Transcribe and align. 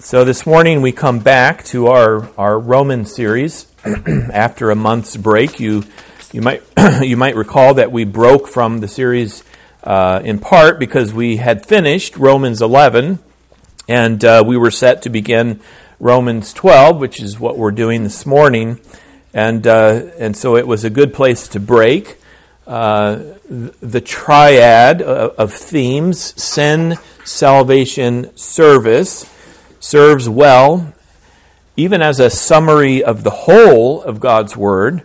So 0.00 0.24
this 0.24 0.46
morning 0.46 0.80
we 0.80 0.92
come 0.92 1.18
back 1.18 1.64
to 1.66 1.88
our, 1.88 2.30
our 2.38 2.56
Roman 2.56 3.04
series 3.04 3.66
after 3.84 4.70
a 4.70 4.76
month's 4.76 5.16
break. 5.16 5.58
You 5.58 5.82
you 6.32 6.40
might 6.40 6.62
you 7.02 7.16
might 7.16 7.34
recall 7.34 7.74
that 7.74 7.90
we 7.90 8.04
broke 8.04 8.46
from 8.46 8.78
the 8.78 8.86
series 8.86 9.42
uh, 9.82 10.20
in 10.22 10.38
part 10.38 10.78
because 10.78 11.12
we 11.12 11.38
had 11.38 11.66
finished 11.66 12.16
Romans 12.16 12.62
11 12.62 13.18
and 13.88 14.24
uh, 14.24 14.44
we 14.46 14.56
were 14.56 14.70
set 14.70 15.02
to 15.02 15.10
begin 15.10 15.58
Romans 15.98 16.52
12, 16.52 17.00
which 17.00 17.20
is 17.20 17.40
what 17.40 17.58
we're 17.58 17.72
doing 17.72 18.04
this 18.04 18.24
morning, 18.24 18.78
and 19.34 19.66
uh, 19.66 20.10
and 20.16 20.36
so 20.36 20.54
it 20.54 20.68
was 20.68 20.84
a 20.84 20.90
good 20.90 21.12
place 21.12 21.48
to 21.48 21.58
break. 21.58 22.20
Uh, 22.68 23.18
the 23.48 24.00
triad 24.00 25.02
of 25.02 25.52
themes 25.52 26.40
sin, 26.40 26.96
salvation, 27.24 28.30
service 28.36 29.28
serves 29.80 30.28
well, 30.28 30.92
even 31.76 32.02
as 32.02 32.20
a 32.20 32.30
summary 32.30 33.02
of 33.02 33.22
the 33.22 33.30
whole 33.30 34.02
of 34.02 34.20
God's 34.20 34.56
Word. 34.56 35.02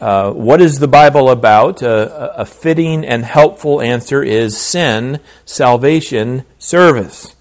Uh, 0.00 0.32
what 0.32 0.60
is 0.60 0.78
the 0.78 0.88
Bible 0.88 1.30
about? 1.30 1.82
Uh, 1.82 2.32
a 2.36 2.44
fitting 2.44 3.04
and 3.04 3.24
helpful 3.24 3.80
answer 3.80 4.22
is 4.22 4.56
sin, 4.56 5.20
salvation, 5.44 6.44
service. 6.58 7.34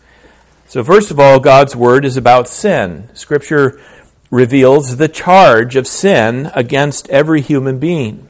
So, 0.68 0.84
first 0.84 1.12
of 1.12 1.20
all, 1.20 1.40
God's 1.40 1.76
Word 1.76 2.06
is 2.06 2.16
about 2.16 2.48
sin. 2.48 3.10
Scripture 3.14 3.80
reveals 4.32 4.98
the 4.98 5.08
charge 5.08 5.76
of 5.76 5.86
sin 5.86 6.50
against 6.56 7.10
every 7.10 7.42
human 7.42 7.80
being. 7.80 8.30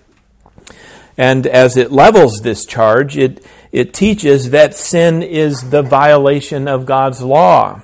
And 1.17 1.45
as 1.45 1.77
it 1.77 1.91
levels 1.91 2.41
this 2.41 2.65
charge, 2.65 3.17
it, 3.17 3.45
it 3.71 3.93
teaches 3.93 4.49
that 4.49 4.75
sin 4.75 5.21
is 5.21 5.69
the 5.69 5.81
violation 5.81 6.67
of 6.67 6.85
God's 6.85 7.21
law. 7.21 7.81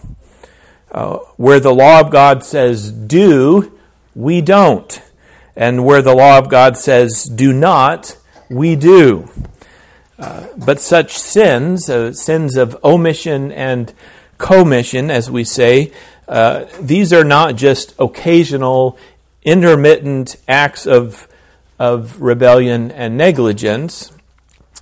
Uh, 0.91 1.17
where 1.37 1.59
the 1.59 1.73
law 1.73 1.99
of 1.99 2.11
God 2.11 2.43
says 2.43 2.91
do, 2.91 3.77
we 4.15 4.41
don't. 4.41 5.01
And 5.55 5.85
where 5.85 6.01
the 6.01 6.15
law 6.15 6.37
of 6.37 6.49
God 6.49 6.77
says 6.77 7.23
do 7.23 7.53
not, 7.53 8.17
we 8.49 8.75
do. 8.75 9.29
Uh, 10.17 10.47
but 10.57 10.81
such 10.81 11.17
sins, 11.17 11.89
uh, 11.89 12.11
sins 12.11 12.57
of 12.57 12.77
omission 12.83 13.51
and 13.51 13.93
commission, 14.37 15.09
as 15.09 15.29
we 15.29 15.43
say, 15.43 15.91
uh, 16.27 16.65
these 16.81 17.13
are 17.13 17.23
not 17.23 17.55
just 17.55 17.93
occasional, 17.97 18.97
intermittent 19.43 20.35
acts 20.47 20.85
of, 20.85 21.27
of 21.77 22.21
rebellion 22.21 22.91
and 22.91 23.17
negligence. 23.17 24.11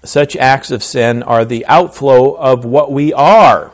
Such 0.04 0.36
acts 0.36 0.72
of 0.72 0.84
sin 0.84 1.22
are 1.24 1.46
the 1.46 1.66
outflow 1.68 2.34
of 2.34 2.66
what 2.66 2.92
we 2.92 3.14
are. 3.14 3.74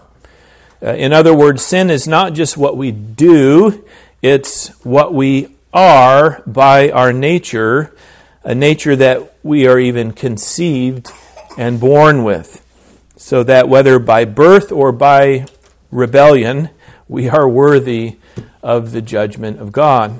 Uh, 0.84 0.94
in 0.95 1.14
other 1.14 1.34
words, 1.34 1.64
sin 1.64 1.89
is 1.89 2.08
not 2.08 2.34
just 2.34 2.58
what 2.58 2.76
we 2.76 2.92
do, 2.92 3.86
it's 4.22 4.67
what 4.84 5.14
we 5.14 5.56
are 5.73 6.44
by 6.45 6.92
our 6.92 7.14
nature, 7.14 7.95
a 8.44 8.53
nature 8.53 8.95
that 8.95 9.34
we 9.44 9.66
are 9.66 9.80
even 9.80 10.12
conceived 10.12 11.09
and 11.58 11.80
born 11.80 12.23
with. 12.23 12.59
So 13.16 13.44
that 13.44 13.70
whether 13.70 13.98
by 13.98 14.25
birth 14.25 14.72
or 14.73 14.92
by 14.92 15.45
rebellion, 15.90 16.70
we 17.08 17.30
are 17.30 17.47
worthy 17.47 18.18
of 18.62 18.92
the 18.92 19.02
judgment 19.02 19.59
of 19.59 19.72
God. 19.72 20.18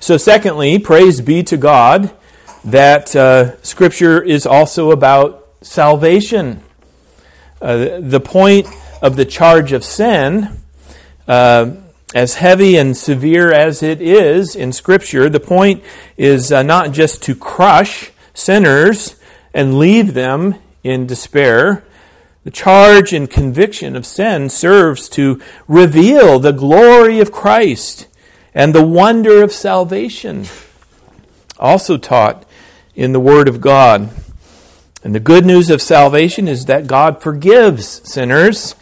So, 0.00 0.16
secondly, 0.16 0.78
praise 0.78 1.20
be 1.20 1.42
to 1.42 1.56
God 1.56 2.14
that 2.64 3.14
uh, 3.16 3.60
Scripture 3.62 4.22
is 4.22 4.46
also 4.46 4.92
about 4.92 5.46
salvation. 5.60 6.62
Uh, 7.60 7.98
the 8.00 8.20
point 8.20 8.66
of 9.00 9.16
the 9.16 9.24
charge 9.24 9.72
of 9.72 9.84
sin, 9.84 10.60
uh, 11.26 11.72
as 12.14 12.36
heavy 12.36 12.76
and 12.76 12.96
severe 12.96 13.52
as 13.52 13.82
it 13.82 14.00
is 14.00 14.56
in 14.56 14.72
Scripture, 14.72 15.28
the 15.28 15.40
point 15.40 15.84
is 16.16 16.50
uh, 16.50 16.62
not 16.62 16.92
just 16.92 17.22
to 17.24 17.34
crush 17.34 18.10
sinners 18.32 19.16
and 19.52 19.78
leave 19.78 20.14
them 20.14 20.54
in 20.82 21.06
despair. 21.06 21.84
The 22.44 22.50
charge 22.50 23.12
and 23.12 23.28
conviction 23.28 23.94
of 23.94 24.06
sin 24.06 24.48
serves 24.48 25.08
to 25.10 25.40
reveal 25.66 26.38
the 26.38 26.52
glory 26.52 27.20
of 27.20 27.30
Christ 27.30 28.06
and 28.54 28.74
the 28.74 28.86
wonder 28.86 29.42
of 29.42 29.52
salvation, 29.52 30.46
also 31.58 31.98
taught 31.98 32.46
in 32.94 33.12
the 33.12 33.20
Word 33.20 33.48
of 33.48 33.60
God. 33.60 34.08
And 35.04 35.14
the 35.14 35.20
good 35.20 35.44
news 35.44 35.68
of 35.68 35.82
salvation 35.82 36.48
is 36.48 36.64
that 36.64 36.86
God 36.86 37.22
forgives 37.22 38.00
sinners 38.10 38.74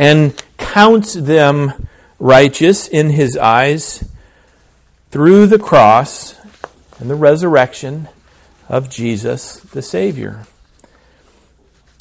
and 0.00 0.42
counts 0.56 1.12
them 1.12 1.86
righteous 2.18 2.88
in 2.88 3.10
his 3.10 3.36
eyes 3.36 4.02
through 5.10 5.46
the 5.46 5.58
cross 5.58 6.36
and 6.98 7.10
the 7.10 7.14
resurrection 7.14 8.08
of 8.66 8.88
Jesus 8.88 9.60
the 9.60 9.82
Savior. 9.82 10.46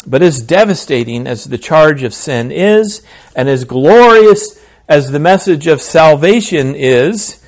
But 0.07 0.21
as 0.21 0.41
devastating 0.41 1.27
as 1.27 1.43
the 1.43 1.57
charge 1.57 2.03
of 2.03 2.13
sin 2.13 2.53
is, 2.53 3.01
and 3.35 3.49
as 3.49 3.65
glorious 3.65 4.57
as 4.87 5.11
the 5.11 5.19
message 5.19 5.67
of 5.67 5.81
salvation 5.81 6.75
is, 6.75 7.43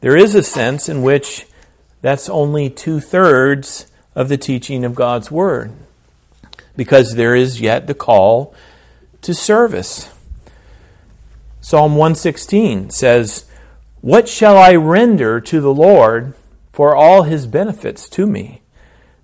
there 0.00 0.16
is 0.16 0.34
a 0.34 0.42
sense 0.42 0.88
in 0.88 1.02
which 1.02 1.46
that's 2.00 2.30
only 2.30 2.70
two 2.70 3.00
thirds 3.00 3.86
of 4.14 4.30
the 4.30 4.38
teaching 4.38 4.82
of 4.82 4.94
God's 4.94 5.30
Word. 5.30 5.72
Because 6.74 7.16
there 7.16 7.36
is 7.36 7.60
yet 7.60 7.86
the 7.86 7.92
call 7.92 8.54
to 9.24 9.34
service. 9.34 10.10
Psalm 11.60 11.96
116 11.96 12.90
says, 12.90 13.46
What 14.00 14.28
shall 14.28 14.56
I 14.56 14.74
render 14.74 15.40
to 15.40 15.60
the 15.60 15.74
Lord 15.74 16.34
for 16.72 16.94
all 16.94 17.22
his 17.22 17.46
benefits 17.46 18.08
to 18.10 18.26
me? 18.26 18.62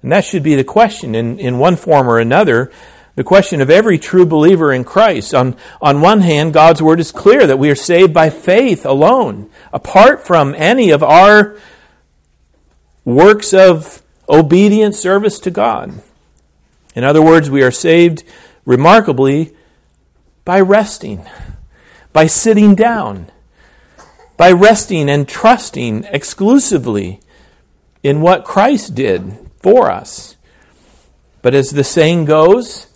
And 0.03 0.11
that 0.11 0.25
should 0.25 0.43
be 0.43 0.55
the 0.55 0.65
question 0.65 1.15
in, 1.15 1.39
in 1.39 1.59
one 1.59 1.77
form 1.77 2.09
or 2.09 2.19
another. 2.19 2.73
The 3.17 3.25
question 3.25 3.61
of 3.61 3.69
every 3.69 3.99
true 3.99 4.25
believer 4.25 4.73
in 4.73 4.85
Christ. 4.85 5.35
On, 5.35 5.55
on 5.83 6.01
one 6.01 6.21
hand, 6.21 6.55
God's 6.55 6.81
word 6.81 7.01
is 7.01 7.13
clear 7.13 7.47
that 7.47 7.59
we 7.59 7.71
are 7.71 7.75
saved 7.75 8.15
by 8.15 8.31
faith 8.31 8.87
alone, 8.87 9.51
apart 9.73 10.27
from 10.27 10.55
any 10.57 10.91
of 10.91 11.03
our 11.03 11.57
works 13.05 13.53
of 13.53 14.03
obedient 14.29 14.95
service 14.95 15.39
to 15.41 15.51
God. 15.51 16.01
In 16.95 17.05
other 17.05 17.21
words, 17.21 17.51
we 17.51 17.63
are 17.63 17.71
saved 17.71 18.25
remarkably 18.65 19.55
by 20.45 20.61
resting, 20.61 21.27
by 22.13 22.27
sitting 22.27 22.75
down, 22.75 23.31
by 24.37 24.51
resting 24.51 25.11
and 25.11 25.29
trusting 25.29 26.05
exclusively 26.05 27.21
in 28.03 28.21
what 28.21 28.45
Christ 28.45 28.95
did 28.95 29.39
for 29.63 29.91
us. 29.91 30.37
But 31.43 31.55
as 31.55 31.71
the 31.71 31.85
saying 31.85 32.25
goes, 32.25 32.87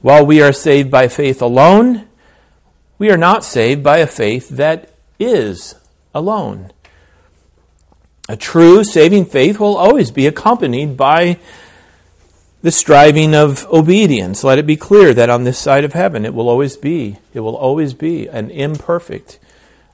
while 0.00 0.24
we 0.24 0.42
are 0.42 0.52
saved 0.52 0.90
by 0.90 1.08
faith 1.08 1.40
alone, 1.40 2.06
we 2.98 3.10
are 3.10 3.16
not 3.16 3.44
saved 3.44 3.82
by 3.82 3.98
a 3.98 4.06
faith 4.06 4.50
that 4.50 4.90
is 5.18 5.74
alone. 6.14 6.70
A 8.28 8.36
true 8.36 8.84
saving 8.84 9.26
faith 9.26 9.60
will 9.60 9.76
always 9.76 10.10
be 10.10 10.26
accompanied 10.26 10.96
by 10.96 11.38
the 12.64 12.72
striving 12.72 13.34
of 13.34 13.66
obedience. 13.66 14.42
Let 14.42 14.58
it 14.58 14.66
be 14.66 14.74
clear 14.74 15.12
that 15.12 15.28
on 15.28 15.44
this 15.44 15.58
side 15.58 15.84
of 15.84 15.92
heaven 15.92 16.24
it 16.24 16.32
will 16.32 16.48
always 16.48 16.78
be, 16.78 17.18
it 17.34 17.40
will 17.40 17.58
always 17.58 17.92
be 17.92 18.26
an 18.26 18.50
imperfect 18.50 19.38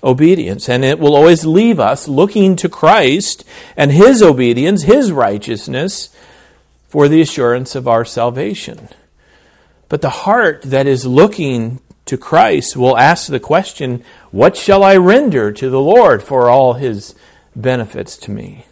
obedience. 0.05 0.69
And 0.69 0.85
it 0.85 1.01
will 1.01 1.17
always 1.17 1.45
leave 1.45 1.81
us 1.81 2.07
looking 2.07 2.55
to 2.55 2.69
Christ 2.69 3.45
and 3.77 3.91
His 3.91 4.23
obedience, 4.23 4.85
His 4.85 5.11
righteousness, 5.11 6.15
for 6.87 7.09
the 7.09 7.21
assurance 7.21 7.75
of 7.75 7.89
our 7.89 8.05
salvation. 8.05 8.89
But 9.89 10.01
the 10.01 10.11
heart 10.11 10.63
that 10.63 10.87
is 10.87 11.05
looking 11.05 11.81
to 12.07 12.17
Christ 12.17 12.77
will 12.77 12.97
ask 12.97 13.27
the 13.27 13.41
question, 13.41 14.05
What 14.31 14.57
shall 14.57 14.85
I 14.85 14.97
render 14.97 15.51
to 15.51 15.71
the 15.71 15.81
Lord 15.81 16.23
for 16.23 16.49
all 16.49 16.75
His 16.75 17.17
benefits 17.57 18.17
to 18.19 18.31
me? 18.31 18.67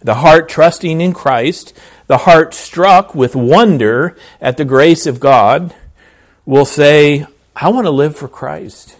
The 0.00 0.16
heart 0.16 0.48
trusting 0.48 1.02
in 1.02 1.12
Christ 1.12 1.74
the 2.06 2.18
heart 2.18 2.52
struck 2.52 3.14
with 3.14 3.34
wonder 3.34 4.16
at 4.40 4.56
the 4.56 4.64
grace 4.64 5.06
of 5.06 5.20
God 5.20 5.74
will 6.44 6.66
say, 6.66 7.26
I 7.56 7.70
want 7.70 7.86
to 7.86 7.90
live 7.90 8.16
for 8.16 8.28
Christ. 8.28 8.96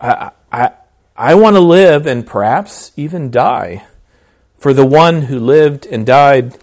I, 0.00 0.30
I, 0.50 0.72
I 1.16 1.34
want 1.34 1.56
to 1.56 1.60
live 1.60 2.06
and 2.06 2.26
perhaps 2.26 2.92
even 2.96 3.30
die 3.30 3.84
for 4.56 4.72
the 4.72 4.86
one 4.86 5.22
who 5.22 5.38
lived 5.38 5.86
and 5.86 6.06
died 6.06 6.56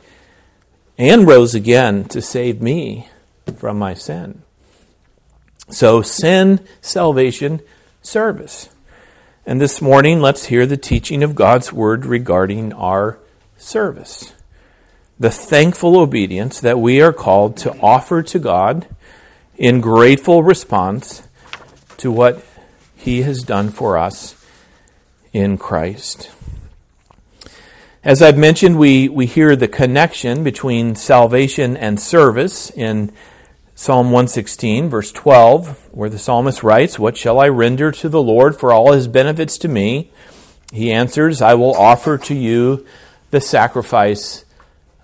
and 0.98 1.28
rose 1.28 1.54
again 1.54 2.06
to 2.06 2.22
save 2.22 2.62
me 2.62 3.10
from 3.58 3.78
my 3.78 3.94
sin. 3.94 4.42
So, 5.70 6.02
sin, 6.02 6.66
salvation, 6.82 7.62
service. 8.02 8.70
And 9.46 9.60
this 9.60 9.82
morning, 9.82 10.22
let's 10.22 10.46
hear 10.46 10.66
the 10.66 10.78
teaching 10.78 11.22
of 11.22 11.36
God's 11.36 11.74
word 11.74 12.06
regarding 12.06 12.74
our 12.74 13.20
service 13.58 14.35
the 15.20 15.32
thankful 15.32 15.98
obedience 15.98 16.60
that 16.60 16.80
we 16.80 17.02
are 17.02 17.14
called 17.14 17.56
to 17.58 17.78
offer 17.80 18.22
to 18.22 18.40
God 18.40 18.88
in 19.58 19.80
grateful 19.80 20.44
response 20.44 21.28
to 21.98 22.12
what 22.12 22.44
he 22.96 23.22
has 23.22 23.44
done 23.44 23.70
for 23.70 23.98
us 23.98 24.36
in 25.32 25.58
Christ. 25.58 26.32
As 28.04 28.22
I've 28.22 28.38
mentioned, 28.38 28.78
we, 28.78 29.10
we 29.10 29.26
hear 29.26 29.56
the 29.56 29.68
connection 29.68 30.44
between 30.44 30.96
salvation 30.96 31.76
and 31.76 32.00
service 32.00 32.70
in 32.70 33.12
Psalm 33.74 34.08
116, 34.08 34.90
verse 34.90 35.12
12, 35.12 35.90
where 35.92 36.10
the 36.10 36.20
psalmist 36.20 36.64
writes, 36.64 37.00
What 37.00 37.18
shall 37.18 37.40
I 37.40 37.50
render 37.50 37.92
to 37.92 38.08
the 38.08 38.22
Lord 38.22 38.58
for 38.58 38.72
all 38.72 38.92
his 38.92 39.08
benefits 39.08 39.58
to 39.58 39.68
me? 39.68 40.12
He 40.72 40.92
answers, 40.92 41.42
I 41.42 41.56
will 41.56 41.74
offer 41.74 42.18
to 42.18 42.36
you 42.36 42.86
the 43.32 43.42
sacrifice 43.42 44.45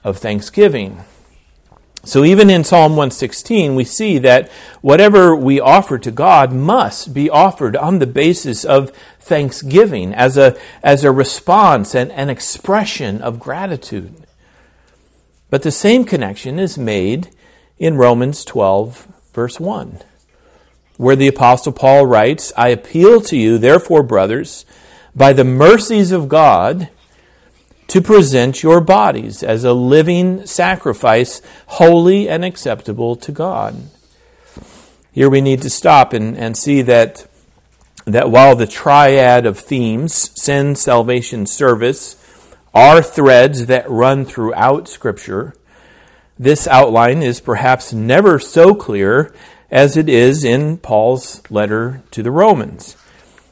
of 0.04 0.18
thanksgiving. 0.18 1.04
So 2.04 2.24
even 2.24 2.50
in 2.50 2.64
Psalm 2.64 2.94
116, 2.94 3.76
we 3.76 3.84
see 3.84 4.18
that 4.20 4.50
whatever 4.82 5.36
we 5.36 5.60
offer 5.60 6.00
to 6.00 6.10
God 6.10 6.52
must 6.52 7.14
be 7.14 7.30
offered 7.30 7.76
on 7.76 8.00
the 8.00 8.08
basis 8.08 8.66
of 8.66 8.92
thanksgiving 9.20 10.14
as 10.14 10.36
a, 10.36 10.58
as 10.82 11.04
a 11.04 11.12
response 11.12 11.94
and 11.94 12.12
an 12.14 12.30
expression 12.30 13.22
of 13.22 13.40
gratitude. 13.40 14.26
But 15.52 15.62
the 15.62 15.72
same 15.72 16.04
connection 16.04 16.58
is 16.58 16.78
made 16.78 17.30
in 17.78 17.98
Romans 17.98 18.46
12, 18.46 19.08
verse 19.34 19.60
1, 19.60 20.00
where 20.98 21.16
the 21.16 21.28
Apostle 21.28 21.72
Paul 21.72 22.08
writes, 22.08 22.52
I 22.58 22.70
appeal 22.70 23.22
to 23.22 23.38
you, 23.38 23.60
therefore, 23.60 24.02
brothers, 24.02 24.66
by 25.16 25.34
the 25.34 25.44
mercies 25.44 26.12
of 26.12 26.30
God, 26.30 26.90
to 27.92 28.02
present 28.02 28.64
your 28.64 28.80
bodies 28.80 29.44
as 29.44 29.66
a 29.66 29.74
living 29.74 30.46
sacrifice, 30.46 31.42
holy 31.68 32.30
and 32.30 32.46
acceptable 32.46 33.18
to 33.18 33.34
God. 33.34 33.76
Here 35.12 35.30
we 35.30 35.42
need 35.42 35.62
to 35.64 35.70
stop 35.70 36.14
and, 36.14 36.38
and 36.38 36.56
see 36.56 36.82
that, 36.84 37.28
that 38.06 38.32
while 38.32 38.56
the 38.56 38.66
triad 38.66 39.46
of 39.46 39.60
themes, 39.60 40.32
sin, 40.42 40.76
salvation, 40.76 41.46
service, 41.46 42.16
are 42.74 43.02
threads 43.02 43.66
that 43.66 43.90
run 43.90 44.24
throughout 44.24 44.88
Scripture, 44.88 45.54
this 46.40 46.68
outline 46.68 47.22
is 47.22 47.42
perhaps 47.42 47.92
never 47.92 48.40
so 48.40 48.74
clear 48.74 49.36
as 49.70 49.98
it 49.98 50.08
is 50.08 50.46
in 50.46 50.78
Paul's 50.78 51.42
letter 51.52 52.04
to 52.12 52.24
the 52.24 52.32
Romans. 52.32 52.96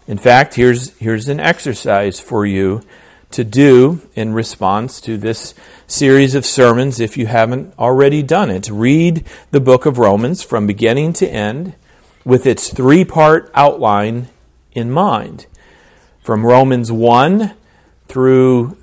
In 0.07 0.17
fact, 0.17 0.53
here's, 0.53 0.97
here's 0.97 1.27
an 1.27 1.41
exercise 1.41 2.21
for 2.21 2.45
you 2.45 2.81
to 3.31 3.43
do 3.43 4.01
in 4.15 4.33
response 4.33 4.99
to 5.01 5.17
this 5.17 5.53
series 5.87 6.35
of 6.35 6.45
sermons 6.45 6.99
if 6.99 7.17
you 7.17 7.27
haven't 7.27 7.73
already 7.77 8.23
done 8.23 8.49
it. 8.49 8.69
Read 8.69 9.23
the 9.51 9.59
book 9.59 9.85
of 9.85 9.97
Romans 9.97 10.41
from 10.41 10.65
beginning 10.65 11.13
to 11.13 11.27
end 11.27 11.75
with 12.25 12.45
its 12.45 12.73
three 12.73 13.05
part 13.05 13.51
outline 13.53 14.29
in 14.73 14.91
mind. 14.91 15.45
From 16.21 16.45
Romans 16.45 16.91
1 16.91 17.53
through 18.07 18.77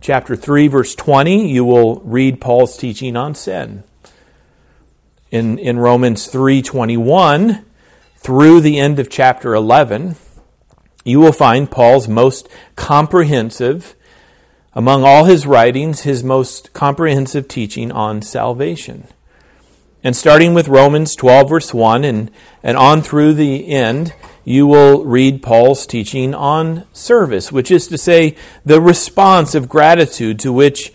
chapter 0.00 0.36
3, 0.36 0.68
verse 0.68 0.94
20, 0.94 1.50
you 1.50 1.64
will 1.64 2.00
read 2.00 2.40
Paul's 2.40 2.76
teaching 2.76 3.16
on 3.16 3.34
sin. 3.34 3.82
In, 5.30 5.58
in 5.58 5.78
Romans 5.78 6.28
3:21 6.30 7.64
through 8.18 8.60
the 8.60 8.78
end 8.78 8.98
of 8.98 9.10
chapter 9.10 9.54
11, 9.54 10.14
you 11.06 11.20
will 11.20 11.32
find 11.32 11.70
Paul's 11.70 12.08
most 12.08 12.48
comprehensive, 12.74 13.94
among 14.74 15.04
all 15.04 15.24
his 15.24 15.46
writings, 15.46 16.00
his 16.02 16.24
most 16.24 16.72
comprehensive 16.72 17.46
teaching 17.48 17.92
on 17.92 18.22
salvation. 18.22 19.06
And 20.02 20.14
starting 20.14 20.52
with 20.52 20.68
Romans 20.68 21.14
12, 21.14 21.48
verse 21.48 21.74
1, 21.74 22.04
and, 22.04 22.30
and 22.62 22.76
on 22.76 23.02
through 23.02 23.34
the 23.34 23.68
end, 23.68 24.14
you 24.44 24.66
will 24.66 25.04
read 25.04 25.42
Paul's 25.42 25.86
teaching 25.86 26.34
on 26.34 26.84
service, 26.92 27.50
which 27.50 27.70
is 27.70 27.88
to 27.88 27.98
say, 27.98 28.36
the 28.64 28.80
response 28.80 29.54
of 29.54 29.68
gratitude 29.68 30.38
to 30.40 30.52
which 30.52 30.92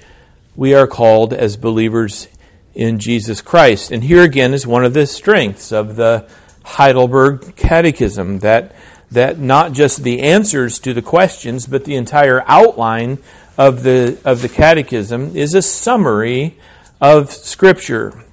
we 0.55 0.73
are 0.73 0.87
called 0.87 1.33
as 1.33 1.57
believers 1.57 2.27
in 2.73 2.99
Jesus 2.99 3.41
Christ. 3.41 3.91
And 3.91 4.03
here 4.03 4.23
again 4.23 4.53
is 4.53 4.67
one 4.67 4.85
of 4.85 4.93
the 4.93 5.07
strengths 5.07 5.71
of 5.71 5.95
the 5.95 6.27
Heidelberg 6.63 7.55
Catechism 7.55 8.39
that 8.39 8.73
that 9.11 9.37
not 9.37 9.73
just 9.73 10.03
the 10.03 10.21
answers 10.21 10.79
to 10.79 10.93
the 10.93 11.01
questions, 11.01 11.67
but 11.67 11.83
the 11.83 11.95
entire 11.95 12.43
outline 12.47 13.19
of 13.57 13.83
the, 13.83 14.17
of 14.23 14.41
the 14.41 14.49
catechism 14.49 15.35
is 15.35 15.53
a 15.53 15.61
summary 15.61 16.57
of 17.01 17.31
Scripture 17.31 18.23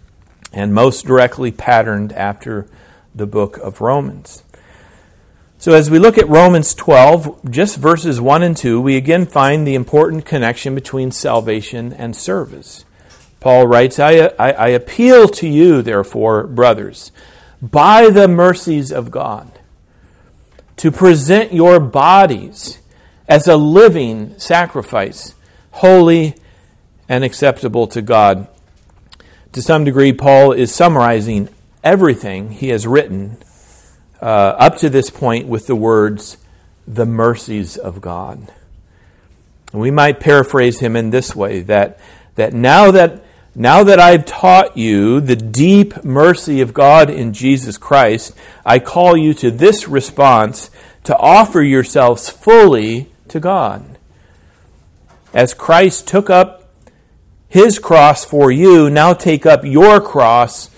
and 0.53 0.73
most 0.73 1.05
directly 1.05 1.51
patterned 1.51 2.13
after 2.13 2.67
the 3.15 3.27
book 3.27 3.57
of 3.59 3.81
Romans. 3.81 4.45
So, 5.61 5.73
as 5.73 5.91
we 5.91 5.99
look 5.99 6.17
at 6.17 6.29
Romans 6.29 6.73
12, 6.73 7.51
just 7.51 7.79
verses 7.79 8.21
1 8.21 8.45
and 8.45 8.57
2, 8.57 8.81
we 8.81 8.97
again 8.97 9.27
find 9.27 9.67
the 9.67 9.75
important 9.75 10.25
connection 10.25 10.77
between 10.77 11.11
salvation 11.11 11.93
and 11.93 12.15
service. 12.15 12.85
Paul 13.41 13.67
writes, 13.67 13.99
I, 13.99 14.31
I, 14.39 14.53
I 14.53 14.69
appeal 14.69 15.29
to 15.29 15.49
you, 15.49 15.83
therefore, 15.83 16.45
brothers, 16.47 17.11
by 17.61 18.09
the 18.09 18.29
mercies 18.29 18.93
of 18.93 19.11
God 19.11 19.58
to 20.79 20.91
present 20.91 21.53
your 21.53 21.81
bodies 21.81 22.79
as 23.29 23.47
a 23.47 23.57
living 23.57 24.39
sacrifice, 24.39 25.35
holy 25.73 26.35
and 27.09 27.25
acceptable 27.25 27.87
to 27.89 28.03
God. 28.03 28.49
To 29.53 29.63
some 29.63 29.85
degree, 29.85 30.13
Paul 30.13 30.53
is 30.53 30.75
summarizing 30.75 31.49
everything 31.83 32.51
he 32.51 32.69
has 32.69 32.87
written 32.87 33.39
uh, 34.21 34.25
up 34.25 34.77
to 34.79 34.91
this 34.91 35.11
point 35.11 35.47
with 35.47 35.67
the 35.67 35.77
words, 35.77 36.39
the 36.87 37.07
mercies 37.07 37.77
of 37.77 38.01
God. 38.01 38.53
We 39.73 39.91
might 39.91 40.21
paraphrase 40.21 40.81
him 40.81 40.97
in 40.97 41.11
this 41.11 41.37
way 41.37 41.61
that, 41.63 42.01
that 42.37 42.53
now 42.53 42.91
that 42.91 43.23
now 43.61 43.83
that 43.83 43.99
I've 43.99 44.25
taught 44.25 44.77
you 44.77 45.21
the 45.21 45.35
deep 45.35 46.05
mercy 46.05 46.61
of 46.61 46.73
God 46.73 47.11
in 47.11 47.33
Jesus 47.33 47.77
Christ, 47.77 48.33
I 48.65 48.79
call 48.79 49.17
you 49.17 49.35
to 49.35 49.51
this 49.51 49.89
response 49.89 50.71
to 51.03 51.17
offer 51.17 51.61
yourselves 51.61 52.29
fully 52.29 53.11
to 53.27 53.41
God. 53.41 53.99
As 55.35 55.55
Christ 55.55 56.07
took 56.07 56.31
up 56.31 56.71
his 57.49 57.81
cross 57.81 58.25
for 58.25 58.53
you, 58.53 58.89
now 58.89 59.13
take 59.13 59.45
up 59.45 59.65
your 59.65 60.01
cross 60.01 60.71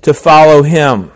to 0.00 0.14
follow 0.14 0.62
him. 0.62 1.12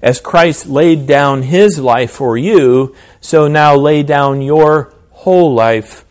As 0.00 0.20
Christ 0.20 0.66
laid 0.66 1.08
down 1.08 1.42
his 1.42 1.80
life 1.80 2.12
for 2.12 2.38
you, 2.38 2.94
so 3.20 3.48
now 3.48 3.74
lay 3.74 4.04
down 4.04 4.42
your 4.42 4.94
whole 5.10 5.52
life 5.52 6.04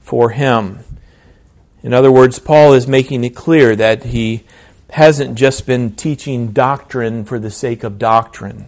for 0.00 0.30
him. 0.30 0.84
In 1.82 1.94
other 1.94 2.12
words, 2.12 2.38
Paul 2.38 2.74
is 2.74 2.86
making 2.86 3.24
it 3.24 3.34
clear 3.34 3.74
that 3.74 4.04
he 4.04 4.44
hasn't 4.90 5.36
just 5.36 5.66
been 5.66 5.92
teaching 5.92 6.52
doctrine 6.52 7.24
for 7.24 7.38
the 7.38 7.50
sake 7.50 7.84
of 7.84 7.98
doctrine. 7.98 8.66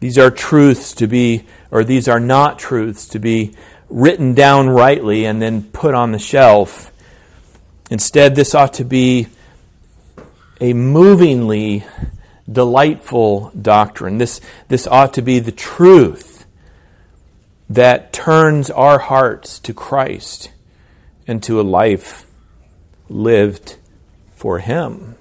These 0.00 0.18
are 0.18 0.30
truths 0.30 0.92
to 0.94 1.06
be, 1.06 1.44
or 1.70 1.84
these 1.84 2.08
are 2.08 2.20
not 2.20 2.58
truths 2.58 3.06
to 3.08 3.18
be 3.18 3.54
written 3.88 4.34
down 4.34 4.68
rightly 4.68 5.24
and 5.24 5.40
then 5.40 5.62
put 5.64 5.94
on 5.94 6.12
the 6.12 6.18
shelf. 6.18 6.92
Instead, 7.90 8.34
this 8.34 8.54
ought 8.54 8.74
to 8.74 8.84
be 8.84 9.26
a 10.60 10.72
movingly 10.72 11.84
delightful 12.50 13.50
doctrine. 13.60 14.18
This, 14.18 14.40
this 14.68 14.86
ought 14.86 15.14
to 15.14 15.22
be 15.22 15.38
the 15.40 15.52
truth 15.52 16.46
that 17.68 18.12
turns 18.12 18.70
our 18.70 18.98
hearts 18.98 19.58
to 19.60 19.74
Christ 19.74 20.51
and 21.32 21.42
to 21.42 21.58
a 21.58 21.62
life 21.62 22.26
lived 23.08 23.76
for 24.36 24.58
Him. 24.58 25.16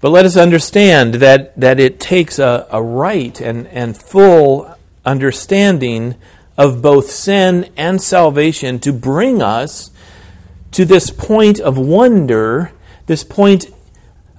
But 0.00 0.10
let 0.10 0.24
us 0.24 0.36
understand 0.36 1.14
that, 1.14 1.58
that 1.58 1.80
it 1.80 1.98
takes 1.98 2.38
a, 2.38 2.68
a 2.70 2.80
right 2.80 3.40
and, 3.40 3.66
and 3.66 3.96
full 3.96 4.72
understanding 5.04 6.14
of 6.56 6.80
both 6.80 7.10
sin 7.10 7.68
and 7.76 8.00
salvation 8.00 8.78
to 8.78 8.92
bring 8.92 9.42
us 9.42 9.90
to 10.70 10.84
this 10.84 11.10
point 11.10 11.58
of 11.58 11.76
wonder, 11.76 12.70
this 13.06 13.24
point 13.24 13.66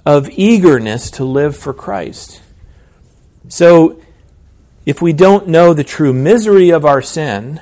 of 0.06 0.30
eagerness 0.30 1.10
to 1.10 1.24
live 1.24 1.54
for 1.54 1.74
Christ. 1.74 2.40
So, 3.48 4.00
if 4.86 5.02
we 5.02 5.12
don't 5.12 5.46
know 5.48 5.74
the 5.74 5.84
true 5.84 6.14
misery 6.14 6.70
of 6.70 6.86
our 6.86 7.02
sin, 7.02 7.60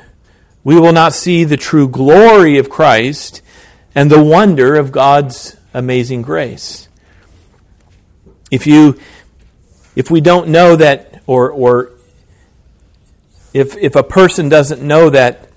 we 0.64 0.80
will 0.80 0.92
not 0.92 1.12
see 1.12 1.44
the 1.44 1.56
true 1.56 1.88
glory 1.88 2.59
of 2.59 2.71
Christ 2.71 3.42
and 3.94 4.11
the 4.11 4.23
wonder 4.23 4.75
of 4.75 4.90
God's 4.90 5.56
amazing 5.73 6.23
grace. 6.23 6.88
If 8.50 8.66
you 8.66 8.99
if 9.94 10.11
we 10.11 10.21
don't 10.21 10.49
know 10.49 10.75
that 10.75 11.23
or 11.26 11.50
or 11.50 11.92
if 13.52 13.76
if 13.76 13.94
a 13.94 14.02
person 14.02 14.49
doesn't 14.49 14.83
know 14.83 15.11
that 15.11 15.49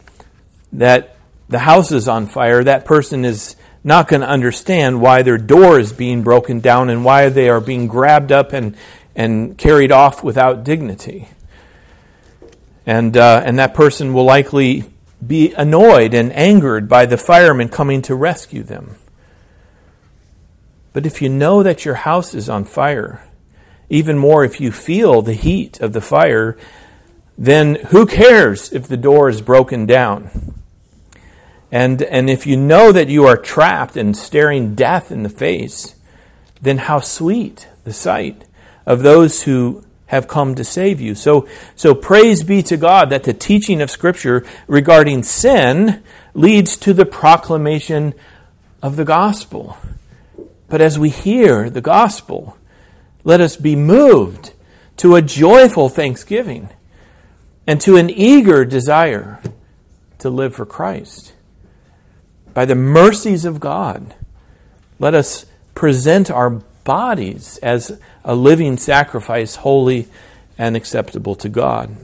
that 0.73 1.15
the 1.49 1.59
house 1.59 1.91
is 1.91 2.07
on 2.07 2.27
fire, 2.27 2.63
that 2.63 2.83
person 2.83 3.23
is 3.23 3.55
not 3.83 4.09
going 4.09 4.21
to 4.21 4.27
understand 4.27 4.99
why 4.99 5.21
their 5.21 5.37
door 5.37 5.79
is 5.79 5.93
being 5.93 6.21
broken 6.21 6.59
down 6.59 6.89
and 6.89 7.05
why 7.05 7.29
they 7.29 7.47
are 7.47 7.61
being 7.61 7.87
grabbed 7.87 8.31
up 8.31 8.51
and 8.51 8.75
and 9.15 9.57
carried 9.57 9.91
off 9.91 10.23
without 10.23 10.63
dignity. 10.63 11.27
And, 12.85 13.17
uh, 13.17 13.41
and 13.43 13.59
that 13.59 13.73
person 13.73 14.13
will 14.13 14.23
likely 14.23 14.85
be 15.25 15.53
annoyed 15.53 16.13
and 16.13 16.31
angered 16.33 16.87
by 16.87 17.05
the 17.05 17.17
firemen 17.17 17.69
coming 17.69 18.01
to 18.03 18.15
rescue 18.15 18.63
them. 18.63 18.95
But 20.93 21.05
if 21.05 21.21
you 21.21 21.29
know 21.29 21.63
that 21.63 21.85
your 21.85 21.95
house 21.95 22.33
is 22.33 22.49
on 22.49 22.65
fire, 22.65 23.23
even 23.89 24.17
more 24.17 24.43
if 24.43 24.59
you 24.59 24.71
feel 24.71 25.21
the 25.21 25.33
heat 25.33 25.79
of 25.79 25.93
the 25.93 26.01
fire, 26.01 26.57
then 27.37 27.75
who 27.89 28.05
cares 28.05 28.71
if 28.73 28.87
the 28.87 28.97
door 28.97 29.29
is 29.29 29.41
broken 29.41 29.85
down? 29.85 30.55
And, 31.71 32.01
and 32.01 32.29
if 32.29 32.47
you 32.47 32.57
know 32.57 32.91
that 32.91 33.09
you 33.09 33.25
are 33.25 33.37
trapped 33.37 33.97
and 33.97 34.15
staring 34.15 34.73
death 34.73 35.11
in 35.11 35.23
the 35.23 35.29
face, 35.29 35.95
then 36.61 36.79
how 36.79 36.99
sweet 36.99 37.67
the 37.83 37.93
sight 37.93 38.45
of 38.85 39.03
those 39.03 39.43
who 39.43 39.83
have 40.07 40.27
come 40.27 40.55
to 40.55 40.63
save 40.63 40.99
you. 40.99 41.15
So, 41.15 41.47
so 41.75 41.93
praise 41.93 42.43
be 42.43 42.63
to 42.63 42.77
God 42.77 43.09
that 43.09 43.23
the 43.23 43.33
teaching 43.33 43.81
of 43.81 43.91
Scripture 43.91 44.45
regarding 44.67 45.23
sin 45.23 46.03
leads 46.33 46.77
to 46.77 46.93
the 46.93 47.05
proclamation 47.05 48.13
of 48.81 48.95
the 48.95 49.05
gospel. 49.05 49.77
But 50.69 50.81
as 50.81 50.99
we 50.99 51.09
hear 51.09 51.69
the 51.69 51.81
gospel, 51.81 52.57
let 53.23 53.41
us 53.41 53.55
be 53.55 53.75
moved 53.75 54.53
to 54.97 55.15
a 55.15 55.21
joyful 55.21 55.89
thanksgiving 55.89 56.69
and 57.65 57.79
to 57.81 57.97
an 57.97 58.09
eager 58.09 58.65
desire 58.65 59.41
to 60.19 60.29
live 60.29 60.55
for 60.55 60.65
Christ. 60.65 61.33
By 62.53 62.65
the 62.65 62.75
mercies 62.75 63.45
of 63.45 63.59
God, 63.59 64.15
let 64.99 65.13
us 65.13 65.45
present 65.75 66.31
our 66.31 66.63
bodies 66.87 67.59
as 67.61 67.99
a 68.23 68.33
living 68.33 68.77
sacrifice, 68.77 69.57
holy 69.57 70.07
and 70.57 70.77
acceptable 70.77 71.35
to 71.35 71.49
God. 71.49 71.95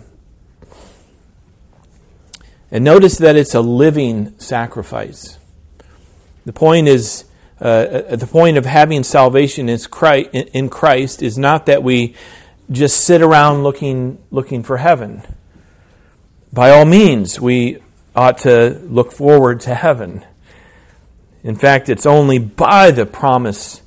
And 2.70 2.84
notice 2.84 3.18
that 3.20 3.38
it's 3.38 3.56
a 3.56 3.62
living 3.62 4.38
sacrifice. 4.40 5.40
The 6.46 6.52
point 6.52 6.90
is, 6.90 7.24
uh, 7.62 8.16
the 8.16 8.28
point 8.28 8.58
of 8.58 8.66
having 8.66 9.04
salvation 9.04 9.70
is 9.70 9.88
Christ, 9.88 10.32
in 10.34 10.68
Christ 10.70 11.24
is 11.24 11.38
not 11.38 11.66
that 11.68 11.82
we 11.82 12.14
just 12.70 13.06
sit 13.06 13.22
around 13.22 13.64
looking, 13.64 14.18
looking 14.32 14.64
for 14.64 14.78
heaven. 14.78 15.24
By 16.52 16.72
all 16.72 16.86
means, 16.86 17.40
we 17.40 17.78
ought 18.16 18.40
to 18.40 18.82
look 18.84 19.14
forward 19.14 19.62
to 19.62 19.76
heaven. 19.76 20.26
In 21.42 21.56
fact, 21.56 21.88
it's 21.88 22.06
only 22.06 22.38
by 22.38 22.92
the 22.92 23.06
promise 23.06 23.83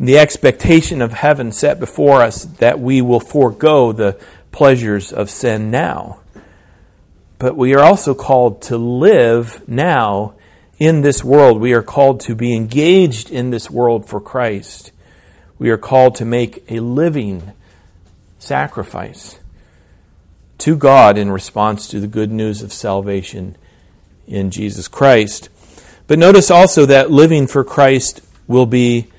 the 0.00 0.18
expectation 0.18 1.02
of 1.02 1.12
heaven 1.12 1.52
set 1.52 1.78
before 1.78 2.22
us 2.22 2.44
that 2.44 2.80
we 2.80 3.02
will 3.02 3.20
forego 3.20 3.92
the 3.92 4.18
pleasures 4.50 5.12
of 5.12 5.28
sin 5.28 5.70
now. 5.70 6.18
But 7.38 7.54
we 7.54 7.74
are 7.74 7.82
also 7.82 8.14
called 8.14 8.62
to 8.62 8.78
live 8.78 9.68
now 9.68 10.34
in 10.78 11.02
this 11.02 11.22
world. 11.22 11.60
We 11.60 11.74
are 11.74 11.82
called 11.82 12.20
to 12.20 12.34
be 12.34 12.56
engaged 12.56 13.30
in 13.30 13.50
this 13.50 13.70
world 13.70 14.08
for 14.08 14.22
Christ. 14.22 14.90
We 15.58 15.68
are 15.68 15.78
called 15.78 16.14
to 16.16 16.24
make 16.24 16.64
a 16.70 16.80
living 16.80 17.52
sacrifice 18.38 19.38
to 20.58 20.76
God 20.76 21.18
in 21.18 21.30
response 21.30 21.86
to 21.88 22.00
the 22.00 22.06
good 22.06 22.30
news 22.30 22.62
of 22.62 22.72
salvation 22.72 23.54
in 24.26 24.50
Jesus 24.50 24.88
Christ. 24.88 25.50
But 26.06 26.18
notice 26.18 26.50
also 26.50 26.86
that 26.86 27.10
living 27.10 27.46
for 27.46 27.64
Christ 27.64 28.22
will 28.46 28.66
be 28.66 29.09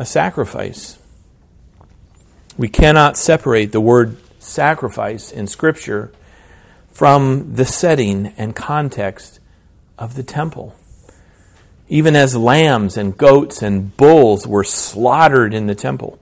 a 0.00 0.06
sacrifice. 0.06 0.98
We 2.56 2.68
cannot 2.68 3.18
separate 3.18 3.70
the 3.70 3.82
word 3.82 4.16
sacrifice 4.38 5.30
in 5.30 5.46
Scripture 5.46 6.10
from 6.90 7.54
the 7.54 7.66
setting 7.66 8.28
and 8.38 8.56
context 8.56 9.40
of 9.98 10.14
the 10.14 10.22
temple. 10.22 10.74
Even 11.90 12.16
as 12.16 12.34
lambs 12.34 12.96
and 12.96 13.14
goats 13.14 13.60
and 13.60 13.94
bulls 13.98 14.46
were 14.46 14.64
slaughtered 14.64 15.52
in 15.52 15.66
the 15.66 15.74
temple, 15.74 16.18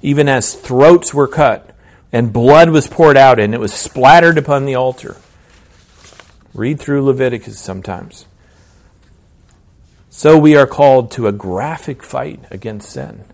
even 0.00 0.28
as 0.28 0.54
throats 0.54 1.12
were 1.12 1.26
cut 1.26 1.74
and 2.12 2.32
blood 2.32 2.70
was 2.70 2.86
poured 2.86 3.16
out 3.16 3.40
and 3.40 3.52
it 3.52 3.58
was 3.58 3.72
splattered 3.72 4.38
upon 4.38 4.64
the 4.64 4.76
altar. 4.76 5.16
Read 6.54 6.78
through 6.78 7.04
Leviticus 7.04 7.58
sometimes. 7.58 8.26
So 10.10 10.38
we 10.38 10.56
are 10.56 10.66
called 10.66 11.10
to 11.12 11.26
a 11.26 11.32
graphic 11.32 12.02
fight 12.02 12.40
against 12.50 12.90
sin. 12.90 13.24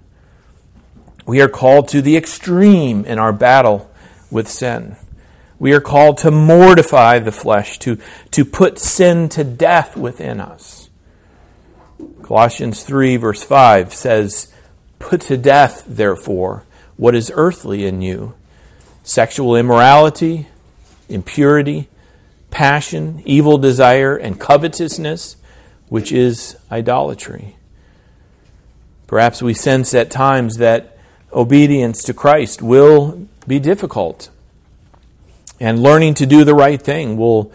We 1.27 1.41
are 1.41 1.49
called 1.49 1.89
to 1.89 2.03
the 2.03 2.17
extreme 2.17 3.05
in 3.05 3.19
our 3.19 3.33
battle 3.33 3.91
with 4.31 4.49
sin. 4.49 4.97
We 5.59 5.73
are 5.73 5.81
called 5.81 6.19
to 6.19 6.31
mortify 6.31 7.21
the 7.21 7.33
flesh, 7.33 7.79
to, 7.81 7.99
to 8.33 8.45
put 8.45 8.79
sin 8.79 9.29
to 9.31 9.45
death 9.45 9.97
within 9.97 10.41
us. 10.41 10.91
Colossians 12.23 12.83
3, 12.83 13.17
verse 13.17 13.43
5 13.43 13.95
says, 13.95 14.53
Put 14.99 15.23
to 15.23 15.37
death, 15.37 15.85
therefore, 15.87 16.65
what 16.97 17.15
is 17.15 17.33
earthly 17.35 17.87
in 17.87 18.03
you 18.03 18.35
sexual 19.03 19.55
immorality, 19.55 20.49
impurity, 21.09 21.89
passion, 22.51 23.23
evil 23.25 23.59
desire, 23.59 24.17
and 24.17 24.41
covetousness 24.41 25.37
which 25.89 26.13
is 26.13 26.57
idolatry. 26.71 27.57
Perhaps 29.07 29.43
we 29.43 29.55
sense 29.55 29.95
at 29.95 30.11
times 30.11 30.57
that 30.57 30.99
obedience 31.33 32.03
to 32.05 32.15
Christ 32.15 32.63
will 32.63 33.29
be 33.47 33.59
difficult. 33.59 34.31
And 35.61 35.83
learning 35.83 36.15
to 36.15 36.27
do 36.27 36.45
the 36.45 36.55
right 36.55 36.81
thing 36.81 37.17
will, 37.17 37.53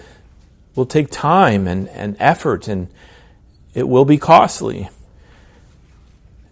will 0.75 0.85
take 0.85 1.09
time 1.09 1.67
and, 1.67 1.89
and 1.89 2.15
effort, 2.19 2.67
and 2.67 2.87
it 3.73 3.87
will 3.87 4.05
be 4.05 4.17
costly. 4.17 4.89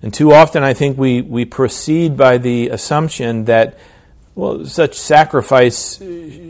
And 0.02 0.14
too 0.14 0.32
often, 0.32 0.64
I 0.64 0.74
think 0.74 0.98
we, 0.98 1.22
we 1.22 1.46
proceed 1.46 2.18
by 2.18 2.38
the 2.38 2.70
assumption 2.70 3.46
that, 3.46 3.78
well, 4.36 4.66
such 4.66 4.96
sacrifice 4.96 6.02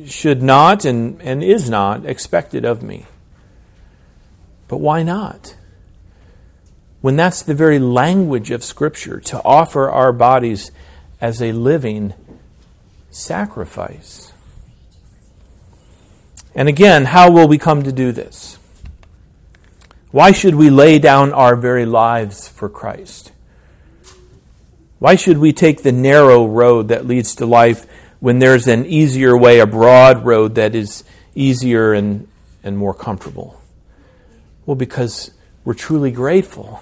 should 0.06 0.42
not 0.42 0.84
and, 0.86 1.22
and 1.22 1.44
is 1.44 1.70
not 1.70 2.06
expected 2.06 2.66
of 2.66 2.84
me. 2.84 3.06
But 4.68 4.78
why 4.78 5.04
not? 5.04 5.56
When 7.02 7.16
that's 7.16 7.42
the 7.42 7.54
very 7.54 7.80
language 7.80 8.52
of 8.52 8.64
Scripture, 8.64 9.20
to 9.22 9.42
offer 9.44 9.90
our 9.90 10.12
bodies 10.12 10.72
as 11.22 11.42
a 11.42 11.52
living 11.52 12.14
sacrifice. 13.10 14.34
And 16.54 16.68
again, 16.68 17.06
how 17.06 17.32
will 17.32 17.48
we 17.48 17.58
come 17.58 17.84
to 17.84 17.92
do 17.92 18.12
this? 18.12 18.58
Why 20.12 20.32
should 20.32 20.56
we 20.56 20.70
lay 20.70 21.00
down 21.00 21.34
our 21.34 21.56
very 21.56 21.86
lives 21.86 22.48
for 22.48 22.70
Christ? 22.70 23.32
Why 25.00 25.16
should 25.16 25.38
we 25.38 25.54
take 25.54 25.84
the 25.84 25.92
narrow 25.92 26.48
road 26.48 26.88
that 26.88 27.06
leads 27.06 27.36
to 27.36 27.46
life 27.46 27.86
when 28.20 28.40
there's 28.40 28.68
an 28.68 28.86
easier 28.86 29.38
way, 29.38 29.60
a 29.60 29.68
broad 29.68 30.26
road 30.26 30.56
that 30.56 30.74
is 30.74 31.04
easier 31.36 31.94
and, 31.94 32.28
and 32.64 32.78
more 32.78 32.96
comfortable? 32.96 33.57
Well, 34.68 34.76
because 34.76 35.32
we're 35.64 35.74
truly 35.74 36.12
grateful. 36.12 36.82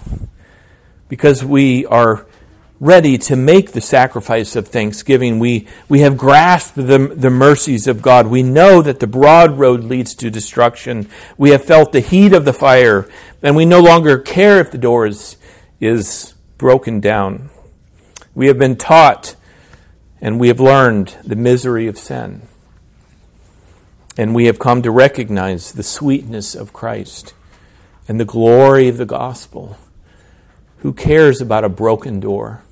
Because 1.08 1.46
we 1.46 1.86
are 1.86 2.26
ready 2.80 3.20
to 3.20 3.36
make 3.36 3.74
the 3.74 3.80
sacrifice 3.80 4.56
of 4.56 4.68
thanksgiving. 4.68 5.38
We, 5.38 5.68
we 5.88 6.00
have 6.00 6.18
grasped 6.18 6.76
the, 6.76 7.14
the 7.16 7.30
mercies 7.30 7.88
of 7.88 8.02
God. 8.02 8.26
We 8.26 8.42
know 8.42 8.82
that 8.82 9.00
the 9.00 9.08
broad 9.08 9.60
road 9.60 9.84
leads 9.84 10.16
to 10.16 10.32
destruction. 10.32 11.08
We 11.38 11.52
have 11.52 11.64
felt 11.64 11.92
the 11.92 12.00
heat 12.00 12.34
of 12.34 12.44
the 12.44 12.54
fire, 12.54 13.08
and 13.44 13.56
we 13.56 13.66
no 13.66 13.82
longer 13.82 14.18
care 14.18 14.60
if 14.60 14.72
the 14.72 14.80
door 14.80 15.06
is, 15.06 15.38
is 15.80 16.34
broken 16.58 17.00
down. 17.00 17.52
We 18.34 18.48
have 18.48 18.58
been 18.58 18.78
taught 18.78 19.36
and 20.20 20.40
we 20.40 20.48
have 20.48 20.60
learned 20.60 21.16
the 21.24 21.36
misery 21.36 21.86
of 21.86 22.00
sin. 22.00 22.42
And 24.18 24.34
we 24.34 24.48
have 24.48 24.58
come 24.58 24.82
to 24.82 24.90
recognize 24.90 25.72
the 25.72 25.84
sweetness 25.84 26.56
of 26.56 26.74
Christ 26.74 27.36
and 28.08 28.20
the 28.20 28.26
glory 28.26 28.88
of 28.88 28.98
the 28.98 29.06
gospel. 29.06 29.78
Who 30.80 30.94
cares 30.94 31.42
about 31.42 31.64
a 31.64 31.70
broken 31.70 32.20
door? 32.20 32.64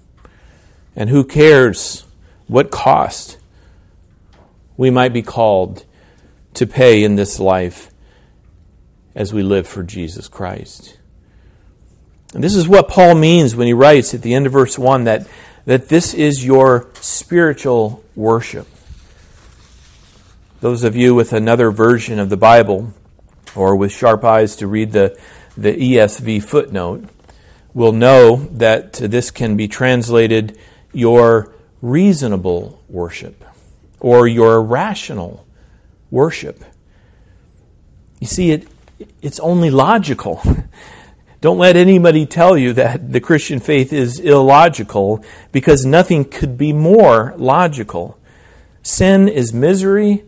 And 0.96 1.10
who 1.10 1.24
cares 1.24 2.06
what 2.48 2.70
cost 2.70 3.38
we 4.78 4.90
might 4.90 5.14
be 5.14 5.24
called 5.24 5.86
to 6.54 6.68
pay 6.68 7.04
in 7.04 7.16
this 7.16 7.40
life 7.40 7.90
as 9.16 9.34
we 9.34 9.42
live 9.42 9.68
for 9.68 9.84
Jesus 9.84 10.28
Christ? 10.28 10.98
And 12.34 12.44
this 12.44 12.56
is 12.56 12.68
what 12.68 12.88
Paul 12.88 13.16
means 13.16 13.56
when 13.56 13.68
he 13.68 13.74
writes 13.74 14.14
at 14.14 14.22
the 14.22 14.34
end 14.34 14.46
of 14.46 14.54
verse 14.54 14.78
1 14.78 15.04
that, 15.04 15.28
that 15.66 15.90
this 15.90 16.14
is 16.14 16.46
your 16.46 16.88
spiritual 16.96 18.04
worship. 18.16 18.68
Those 20.62 20.84
of 20.84 20.96
you 20.96 21.14
with 21.14 21.34
another 21.34 21.72
version 21.72 22.20
of 22.20 22.30
the 22.30 22.38
Bible, 22.38 22.94
or 23.56 23.76
with 23.76 23.92
sharp 23.92 24.24
eyes 24.24 24.56
to 24.58 24.68
read 24.68 24.92
the, 24.92 25.18
the 25.58 25.74
ESV 25.74 26.44
footnote 26.44 27.10
will 27.74 27.92
know 27.92 28.36
that 28.52 28.94
this 28.94 29.32
can 29.32 29.58
be 29.58 29.68
translated 29.68 30.58
your 30.92 31.54
reasonable 31.82 32.82
worship 32.88 33.44
or 34.00 34.28
your 34.28 34.62
rational 34.62 35.46
worship. 36.12 36.64
You 38.20 38.28
see, 38.28 38.52
it, 38.52 38.68
it's 39.22 39.40
only 39.40 39.70
logical. 39.70 40.42
Don't 41.42 41.58
let 41.58 41.76
anybody 41.76 42.26
tell 42.26 42.58
you 42.58 42.72
that 42.74 43.12
the 43.12 43.20
Christian 43.20 43.60
faith 43.60 43.92
is 43.92 44.18
illogical 44.20 45.24
because 45.52 45.86
nothing 45.86 46.24
could 46.24 46.58
be 46.58 46.72
more 46.72 47.34
logical. 47.38 48.18
Sin 48.82 49.28
is 49.28 49.54
misery, 49.54 50.24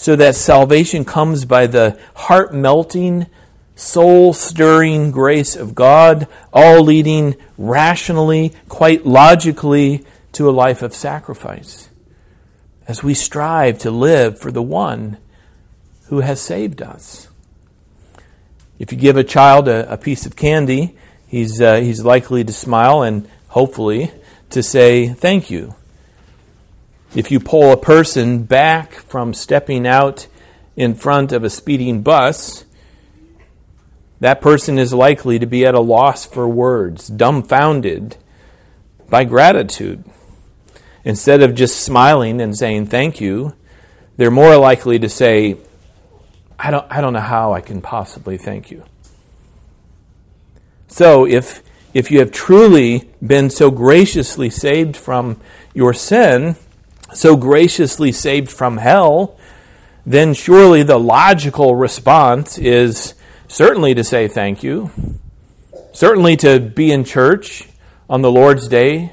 so 0.00 0.16
that 0.16 0.34
salvation 0.34 1.04
comes 1.04 1.44
by 1.44 1.66
the 1.66 2.00
heart 2.14 2.54
melting, 2.54 3.26
soul 3.74 4.32
stirring 4.32 5.10
grace 5.10 5.54
of 5.54 5.74
God, 5.74 6.26
all 6.54 6.80
leading 6.80 7.36
rationally, 7.58 8.54
quite 8.66 9.04
logically, 9.04 10.02
to 10.32 10.48
a 10.48 10.52
life 10.52 10.80
of 10.80 10.94
sacrifice. 10.94 11.90
As 12.88 13.02
we 13.02 13.12
strive 13.12 13.76
to 13.80 13.90
live 13.90 14.38
for 14.38 14.50
the 14.50 14.62
one 14.62 15.18
who 16.06 16.20
has 16.20 16.40
saved 16.40 16.80
us. 16.80 17.28
If 18.78 18.92
you 18.92 18.96
give 18.96 19.18
a 19.18 19.22
child 19.22 19.68
a, 19.68 19.92
a 19.92 19.98
piece 19.98 20.24
of 20.24 20.34
candy, 20.34 20.96
he's, 21.28 21.60
uh, 21.60 21.76
he's 21.76 22.02
likely 22.02 22.42
to 22.42 22.54
smile 22.54 23.02
and 23.02 23.28
hopefully 23.48 24.12
to 24.48 24.62
say 24.62 25.08
thank 25.10 25.50
you. 25.50 25.74
If 27.14 27.32
you 27.32 27.40
pull 27.40 27.72
a 27.72 27.76
person 27.76 28.44
back 28.44 28.92
from 28.92 29.34
stepping 29.34 29.84
out 29.84 30.28
in 30.76 30.94
front 30.94 31.32
of 31.32 31.42
a 31.42 31.50
speeding 31.50 32.02
bus, 32.02 32.64
that 34.20 34.40
person 34.40 34.78
is 34.78 34.92
likely 34.92 35.38
to 35.40 35.46
be 35.46 35.66
at 35.66 35.74
a 35.74 35.80
loss 35.80 36.24
for 36.24 36.48
words, 36.48 37.08
dumbfounded 37.08 38.16
by 39.08 39.24
gratitude. 39.24 40.04
Instead 41.04 41.42
of 41.42 41.56
just 41.56 41.80
smiling 41.80 42.40
and 42.40 42.56
saying 42.56 42.86
thank 42.86 43.20
you, 43.20 43.54
they're 44.16 44.30
more 44.30 44.56
likely 44.56 44.98
to 45.00 45.08
say, 45.08 45.56
I 46.58 46.70
don't, 46.70 46.86
I 46.90 47.00
don't 47.00 47.14
know 47.14 47.20
how 47.20 47.54
I 47.54 47.60
can 47.60 47.80
possibly 47.80 48.38
thank 48.38 48.70
you. 48.70 48.84
So, 50.86 51.26
if, 51.26 51.62
if 51.92 52.10
you 52.10 52.20
have 52.20 52.30
truly 52.30 53.10
been 53.24 53.50
so 53.50 53.70
graciously 53.70 54.50
saved 54.50 54.96
from 54.96 55.40
your 55.72 55.94
sin, 55.94 56.56
so 57.12 57.36
graciously 57.36 58.12
saved 58.12 58.50
from 58.50 58.78
hell, 58.78 59.38
then 60.06 60.34
surely 60.34 60.82
the 60.82 60.98
logical 60.98 61.74
response 61.74 62.58
is 62.58 63.14
certainly 63.48 63.94
to 63.94 64.04
say 64.04 64.28
thank 64.28 64.62
you, 64.62 64.90
certainly 65.92 66.36
to 66.36 66.60
be 66.60 66.90
in 66.90 67.04
church 67.04 67.68
on 68.08 68.22
the 68.22 68.30
Lord's 68.30 68.68
day 68.68 69.12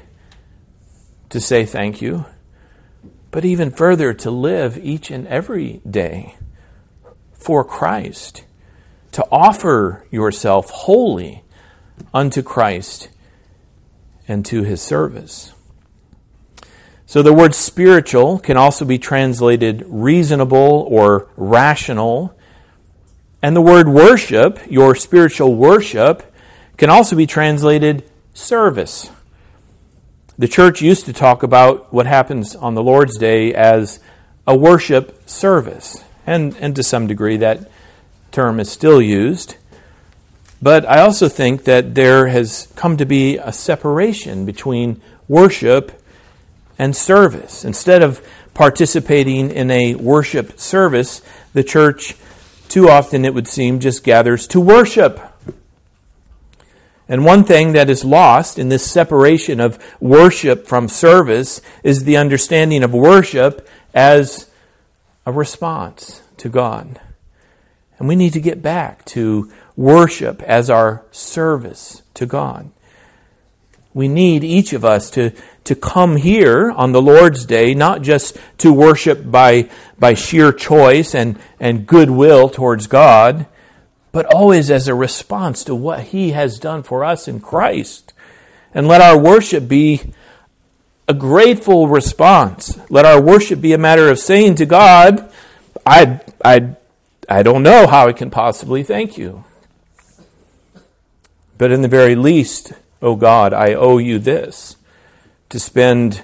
to 1.30 1.40
say 1.40 1.64
thank 1.64 2.00
you, 2.00 2.24
but 3.30 3.44
even 3.44 3.70
further 3.70 4.14
to 4.14 4.30
live 4.30 4.78
each 4.78 5.10
and 5.10 5.26
every 5.28 5.80
day 5.88 6.36
for 7.34 7.64
Christ, 7.64 8.44
to 9.12 9.26
offer 9.30 10.06
yourself 10.10 10.70
wholly 10.70 11.44
unto 12.14 12.42
Christ 12.42 13.08
and 14.26 14.44
to 14.46 14.62
his 14.62 14.80
service. 14.80 15.52
So 17.08 17.22
the 17.22 17.32
word 17.32 17.54
spiritual 17.54 18.38
can 18.38 18.58
also 18.58 18.84
be 18.84 18.98
translated 18.98 19.82
reasonable 19.86 20.86
or 20.90 21.26
rational. 21.38 22.36
And 23.40 23.56
the 23.56 23.62
word 23.62 23.88
worship, 23.88 24.60
your 24.68 24.94
spiritual 24.94 25.54
worship, 25.54 26.30
can 26.76 26.90
also 26.90 27.16
be 27.16 27.26
translated 27.26 28.04
service. 28.34 29.10
The 30.36 30.48
church 30.48 30.82
used 30.82 31.06
to 31.06 31.14
talk 31.14 31.42
about 31.42 31.94
what 31.94 32.04
happens 32.04 32.54
on 32.54 32.74
the 32.74 32.82
Lord's 32.82 33.16
Day 33.16 33.54
as 33.54 34.00
a 34.46 34.54
worship 34.54 35.26
service 35.26 36.04
and, 36.26 36.54
and 36.60 36.76
to 36.76 36.82
some 36.82 37.06
degree 37.06 37.38
that 37.38 37.70
term 38.32 38.60
is 38.60 38.70
still 38.70 39.00
used. 39.00 39.56
But 40.60 40.84
I 40.84 41.00
also 41.00 41.30
think 41.30 41.64
that 41.64 41.94
there 41.94 42.26
has 42.26 42.68
come 42.76 42.98
to 42.98 43.06
be 43.06 43.38
a 43.38 43.50
separation 43.50 44.44
between 44.44 45.00
worship 45.26 46.02
and 46.78 46.94
service. 46.94 47.64
Instead 47.64 48.02
of 48.02 48.26
participating 48.54 49.50
in 49.50 49.70
a 49.70 49.94
worship 49.94 50.58
service, 50.58 51.22
the 51.52 51.64
church, 51.64 52.16
too 52.68 52.88
often 52.88 53.24
it 53.24 53.34
would 53.34 53.48
seem, 53.48 53.80
just 53.80 54.04
gathers 54.04 54.46
to 54.48 54.60
worship. 54.60 55.20
And 57.08 57.24
one 57.24 57.44
thing 57.44 57.72
that 57.72 57.88
is 57.88 58.04
lost 58.04 58.58
in 58.58 58.68
this 58.68 58.88
separation 58.88 59.60
of 59.60 59.78
worship 60.00 60.66
from 60.66 60.88
service 60.88 61.62
is 61.82 62.04
the 62.04 62.18
understanding 62.18 62.82
of 62.82 62.92
worship 62.92 63.66
as 63.94 64.50
a 65.24 65.32
response 65.32 66.22
to 66.36 66.48
God. 66.48 67.00
And 67.98 68.08
we 68.08 68.14
need 68.14 68.34
to 68.34 68.40
get 68.40 68.62
back 68.62 69.04
to 69.06 69.50
worship 69.76 70.42
as 70.42 70.68
our 70.68 71.04
service 71.10 72.02
to 72.14 72.26
God. 72.26 72.70
We 73.94 74.06
need 74.06 74.44
each 74.44 74.72
of 74.72 74.84
us 74.84 75.10
to, 75.10 75.32
to 75.68 75.74
come 75.74 76.16
here 76.16 76.70
on 76.70 76.92
the 76.92 77.02
Lord's 77.02 77.44
Day, 77.44 77.74
not 77.74 78.00
just 78.00 78.38
to 78.56 78.72
worship 78.72 79.30
by, 79.30 79.68
by 79.98 80.14
sheer 80.14 80.50
choice 80.50 81.14
and, 81.14 81.38
and 81.60 81.86
goodwill 81.86 82.48
towards 82.48 82.86
God, 82.86 83.46
but 84.10 84.24
always 84.32 84.70
as 84.70 84.88
a 84.88 84.94
response 84.94 85.62
to 85.64 85.74
what 85.74 86.04
He 86.04 86.30
has 86.30 86.58
done 86.58 86.82
for 86.82 87.04
us 87.04 87.28
in 87.28 87.38
Christ. 87.38 88.14
And 88.72 88.88
let 88.88 89.02
our 89.02 89.18
worship 89.18 89.68
be 89.68 90.14
a 91.06 91.12
grateful 91.12 91.86
response. 91.86 92.80
Let 92.88 93.04
our 93.04 93.20
worship 93.20 93.60
be 93.60 93.74
a 93.74 93.78
matter 93.78 94.08
of 94.08 94.18
saying 94.18 94.54
to 94.54 94.64
God, 94.64 95.30
I, 95.84 96.20
I, 96.42 96.76
I 97.28 97.42
don't 97.42 97.62
know 97.62 97.86
how 97.86 98.08
I 98.08 98.14
can 98.14 98.30
possibly 98.30 98.82
thank 98.82 99.18
you. 99.18 99.44
But 101.58 101.72
in 101.72 101.82
the 101.82 101.88
very 101.88 102.14
least, 102.14 102.72
O 103.02 103.08
oh 103.08 103.16
God, 103.16 103.52
I 103.52 103.74
owe 103.74 103.98
you 103.98 104.18
this 104.18 104.77
to 105.48 105.58
spend 105.58 106.22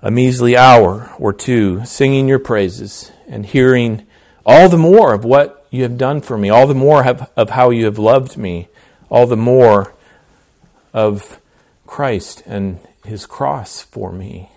a 0.00 0.10
measly 0.10 0.56
hour 0.56 1.12
or 1.18 1.32
two 1.32 1.84
singing 1.84 2.28
your 2.28 2.38
praises 2.38 3.12
and 3.26 3.46
hearing 3.46 4.06
all 4.44 4.68
the 4.68 4.78
more 4.78 5.12
of 5.12 5.24
what 5.24 5.66
you 5.70 5.82
have 5.82 5.98
done 5.98 6.20
for 6.20 6.38
me, 6.38 6.48
all 6.48 6.66
the 6.66 6.74
more 6.74 7.06
of, 7.08 7.50
how 7.50 7.70
you 7.70 7.84
have 7.84 7.98
loved 7.98 8.36
me, 8.36 8.68
all 9.10 9.26
the 9.26 9.36
more 9.36 9.94
of 10.92 11.40
Christ 11.86 12.42
and 12.46 12.78
his 13.04 13.26
cross 13.26 13.82
for 13.82 14.12
me. 14.12 14.50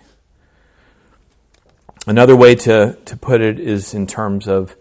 Another 2.06 2.36
way 2.36 2.54
to, 2.54 2.96
to 3.04 3.16
put 3.16 3.40
it 3.40 3.58
is 3.58 3.92
in 3.92 4.06
terms 4.06 4.48
of 4.48 4.74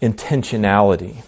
intentionality. 0.00 1.22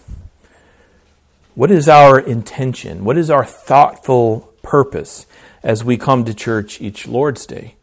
What 1.55 1.71
is 1.71 1.89
our 1.89 2.19
intention? 2.19 3.05
What 3.05 3.19
is 3.19 3.31
our 3.31 3.45
thoughtful 3.45 4.53
purpose 4.63 5.27
as 5.65 5.83
we 5.83 5.97
come 5.97 6.25
to 6.25 6.35
church 6.35 6.81
each 6.81 7.09
Lord's 7.09 7.47
Day? 7.47 7.75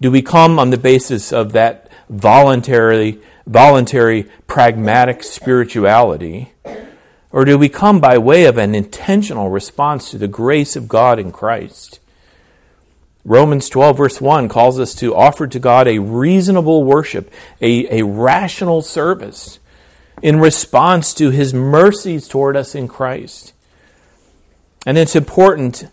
Do 0.00 0.10
we 0.10 0.20
come 0.20 0.58
on 0.58 0.70
the 0.70 0.76
basis 0.76 1.32
of 1.32 1.52
that 1.52 1.88
voluntary, 2.10 3.20
voluntary, 3.46 4.24
pragmatic 4.46 5.22
spirituality? 5.22 6.52
Or 7.30 7.44
do 7.44 7.56
we 7.56 7.68
come 7.68 8.00
by 8.00 8.18
way 8.18 8.44
of 8.44 8.58
an 8.58 8.74
intentional 8.74 9.48
response 9.48 10.10
to 10.10 10.18
the 10.18 10.28
grace 10.28 10.74
of 10.74 10.88
God 10.88 11.20
in 11.20 11.30
Christ? 11.30 12.00
Romans 13.24 13.68
12, 13.68 13.96
verse 13.96 14.20
1 14.20 14.48
calls 14.48 14.80
us 14.80 14.94
to 14.96 15.14
offer 15.14 15.46
to 15.46 15.58
God 15.58 15.86
a 15.86 15.98
reasonable 15.98 16.82
worship, 16.82 17.30
a, 17.60 18.00
a 18.00 18.04
rational 18.04 18.82
service 18.82 19.60
in 20.22 20.40
response 20.40 21.14
to 21.14 21.30
his 21.30 21.54
mercies 21.54 22.26
toward 22.26 22.56
us 22.56 22.74
in 22.74 22.88
Christ. 22.88 23.52
And 24.86 24.98
it's 24.98 25.14
important 25.14 25.88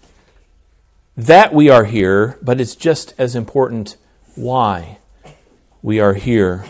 that 1.17 1.53
we 1.53 1.69
are 1.69 1.86
here, 1.86 2.38
but 2.41 2.62
it's 2.62 2.75
just 2.75 3.13
as 3.17 3.36
important 3.36 3.97
why 4.36 4.99
we 5.82 5.99
are 5.99 6.13
here, 6.13 6.65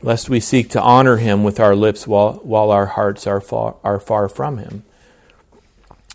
lest 0.00 0.30
we 0.30 0.40
seek 0.40 0.70
to 0.70 0.80
honor 0.80 1.16
him 1.16 1.42
with 1.42 1.60
our 1.60 1.74
lips 1.74 2.06
while, 2.06 2.34
while 2.44 2.70
our 2.70 2.86
hearts 2.86 3.26
are 3.26 3.40
far, 3.40 3.76
are 3.84 4.00
far 4.00 4.28
from 4.28 4.58
him. 4.58 4.84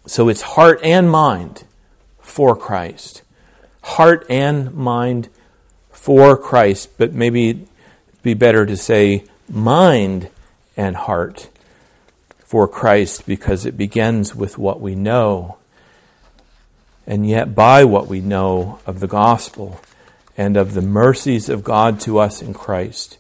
So 0.08 0.30
it's 0.30 0.42
heart 0.42 0.80
and 0.84 1.12
mind 1.12 1.66
for 2.20 2.56
Christ 2.56 3.24
heart 3.84 4.26
and 4.30 4.74
mind 4.74 5.30
for 5.92 6.36
Christ, 6.38 6.98
but 6.98 7.14
maybe 7.14 7.50
it'd 7.50 7.68
be 8.24 8.34
better 8.34 8.66
to 8.66 8.76
say 8.76 9.26
mind 9.50 10.30
and 10.76 10.96
heart 10.96 11.50
for 12.40 12.68
Christ 12.68 13.26
because 13.26 13.66
it 13.66 13.78
begins 13.78 14.36
with 14.36 14.58
what 14.58 14.80
we 14.80 14.96
know. 14.96 15.58
And 17.06 17.28
yet, 17.28 17.54
by 17.54 17.84
what 17.84 18.08
we 18.08 18.22
know 18.22 18.80
of 18.86 19.00
the 19.00 19.08
gospel 19.08 19.82
and 20.38 20.56
of 20.56 20.74
the 20.74 20.82
mercies 20.82 21.50
of 21.50 21.64
God 21.64 22.00
to 22.02 22.20
us 22.20 22.42
in 22.42 22.54
Christ, 22.54 23.18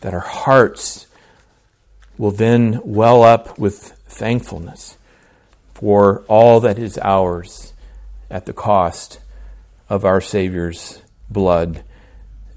that 0.00 0.14
our 0.14 0.20
hearts 0.20 1.06
will 2.18 2.30
then 2.30 2.80
well 2.84 3.22
up 3.22 3.58
with 3.58 3.92
thankfulness 4.06 4.96
for 5.74 6.24
all 6.28 6.60
that 6.60 6.78
is 6.78 6.98
ours 6.98 7.72
at 8.30 8.46
the 8.46 8.52
cost 8.52 9.20
of 9.88 10.04
our 10.04 10.20
Savior's 10.20 11.02
blood, 11.30 11.82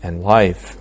and 0.02 0.24
life. 0.24 0.78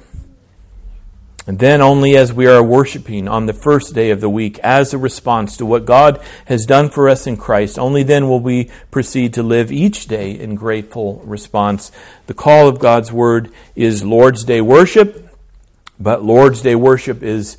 And 1.48 1.61
then, 1.61 1.80
only 1.80 2.14
as 2.14 2.30
we 2.30 2.46
are 2.46 2.62
worshiping 2.62 3.26
on 3.26 3.46
the 3.46 3.54
first 3.54 3.94
day 3.94 4.11
of 4.11 4.20
the 4.20 4.28
week 4.28 4.58
as 4.58 4.92
a 4.92 4.98
response 4.98 5.56
to 5.56 5.64
what 5.64 5.87
God 5.87 6.22
has 6.44 6.66
done 6.66 6.90
for 6.90 7.08
us 7.08 7.26
in 7.26 7.38
Christ, 7.38 7.78
only 7.78 8.02
then 8.02 8.28
will 8.28 8.38
we 8.38 8.70
proceed 8.90 9.32
to 9.32 9.42
live 9.42 9.72
each 9.72 10.08
day 10.08 10.38
in 10.38 10.56
grateful 10.56 11.22
response. 11.24 11.90
The 12.26 12.34
call 12.34 12.68
of 12.68 12.78
God's 12.78 13.11
Word 13.11 13.50
is 13.74 14.04
Lord's 14.04 14.44
Day 14.44 14.61
worship, 14.61 15.34
but 15.98 16.22
Lord's 16.22 16.61
Day 16.61 16.74
worship 16.74 17.22
is, 17.22 17.56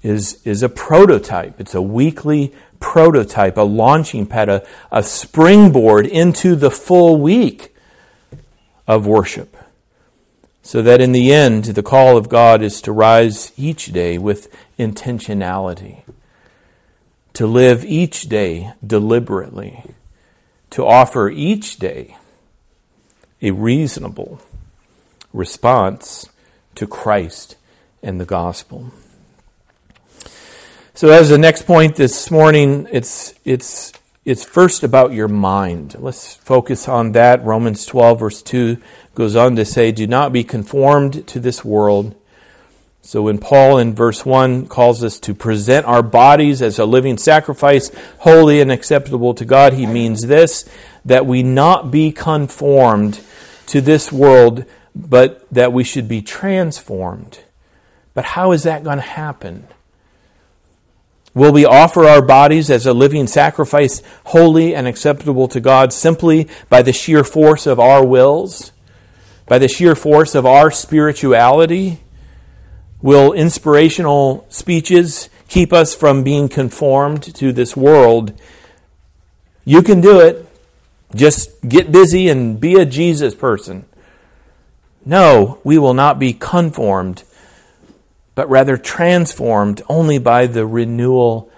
is, 0.00 0.40
is 0.44 0.62
a 0.62 0.68
prototype. 0.68 1.58
It's 1.58 1.74
a 1.74 1.82
weekly 1.82 2.54
prototype, 2.78 3.56
a 3.56 3.62
launching 3.62 4.26
pad, 4.26 4.48
a, 4.48 4.64
a 4.92 5.02
springboard 5.02 6.06
into 6.06 6.54
the 6.54 6.70
full 6.70 7.20
week 7.20 7.74
of 8.86 9.08
worship. 9.08 9.56
So 10.66 10.80
that 10.80 11.02
in 11.02 11.12
the 11.12 11.30
end, 11.30 11.64
the 11.64 11.82
call 11.82 12.16
of 12.16 12.30
God 12.30 12.62
is 12.62 12.80
to 12.80 12.90
rise 12.90 13.52
each 13.54 13.92
day 13.92 14.16
with 14.16 14.48
intentionality, 14.78 16.04
to 17.34 17.46
live 17.46 17.84
each 17.84 18.30
day 18.30 18.72
deliberately, 18.84 19.84
to 20.70 20.86
offer 20.86 21.28
each 21.28 21.76
day 21.76 22.16
a 23.42 23.50
reasonable 23.50 24.40
response 25.34 26.30
to 26.76 26.86
Christ 26.86 27.56
and 28.02 28.18
the 28.18 28.24
gospel. 28.24 28.90
So, 30.94 31.10
as 31.10 31.28
the 31.28 31.36
next 31.36 31.66
point 31.66 31.96
this 31.96 32.30
morning, 32.30 32.88
it's, 32.90 33.34
it's, 33.44 33.92
it's 34.24 34.44
first 34.44 34.82
about 34.82 35.12
your 35.12 35.28
mind. 35.28 35.96
Let's 35.98 36.34
focus 36.36 36.88
on 36.88 37.12
that. 37.12 37.44
Romans 37.44 37.84
12, 37.84 38.20
verse 38.20 38.42
2 38.42 38.78
goes 39.14 39.36
on 39.36 39.56
to 39.56 39.64
say, 39.64 39.92
Do 39.92 40.06
not 40.06 40.32
be 40.32 40.44
conformed 40.44 41.26
to 41.28 41.38
this 41.38 41.64
world. 41.64 42.14
So 43.02 43.20
when 43.20 43.36
Paul 43.36 43.78
in 43.78 43.94
verse 43.94 44.24
1 44.24 44.66
calls 44.68 45.04
us 45.04 45.18
to 45.20 45.34
present 45.34 45.84
our 45.84 46.02
bodies 46.02 46.62
as 46.62 46.78
a 46.78 46.86
living 46.86 47.18
sacrifice, 47.18 47.90
holy 48.20 48.62
and 48.62 48.72
acceptable 48.72 49.34
to 49.34 49.44
God, 49.44 49.74
he 49.74 49.86
means 49.86 50.22
this 50.22 50.64
that 51.04 51.26
we 51.26 51.42
not 51.42 51.90
be 51.90 52.10
conformed 52.10 53.20
to 53.66 53.82
this 53.82 54.10
world, 54.10 54.64
but 54.94 55.46
that 55.50 55.70
we 55.70 55.84
should 55.84 56.08
be 56.08 56.22
transformed. 56.22 57.40
But 58.14 58.24
how 58.24 58.52
is 58.52 58.62
that 58.62 58.84
going 58.84 58.96
to 58.96 59.02
happen? 59.02 59.68
Will 61.34 61.52
we 61.52 61.64
offer 61.64 62.04
our 62.04 62.22
bodies 62.22 62.70
as 62.70 62.86
a 62.86 62.94
living 62.94 63.26
sacrifice, 63.26 64.02
holy 64.26 64.74
and 64.74 64.86
acceptable 64.86 65.48
to 65.48 65.60
God, 65.60 65.92
simply 65.92 66.48
by 66.68 66.80
the 66.80 66.92
sheer 66.92 67.24
force 67.24 67.66
of 67.66 67.80
our 67.80 68.04
wills? 68.04 68.72
by 69.46 69.58
the 69.58 69.68
sheer 69.68 69.94
force 69.94 70.34
of 70.34 70.46
our 70.46 70.70
spirituality? 70.70 72.00
Will 73.02 73.32
inspirational 73.32 74.46
speeches 74.48 75.28
keep 75.48 75.72
us 75.72 75.94
from 75.94 76.22
being 76.22 76.48
conformed 76.48 77.22
to 77.34 77.52
this 77.52 77.76
world? 77.76 78.32
You 79.64 79.82
can 79.82 80.00
do 80.00 80.20
it. 80.20 80.48
Just 81.14 81.60
get 81.68 81.92
busy 81.92 82.28
and 82.28 82.58
be 82.58 82.74
a 82.74 82.86
Jesus 82.86 83.34
person. 83.34 83.84
No, 85.04 85.60
we 85.62 85.78
will 85.78 85.94
not 85.94 86.18
be 86.18 86.32
conformed, 86.32 87.24
but 88.34 88.48
rather 88.48 88.76
transformed 88.76 89.82
only 89.88 90.18
by 90.18 90.46
the 90.46 90.66
renewal 90.66 91.50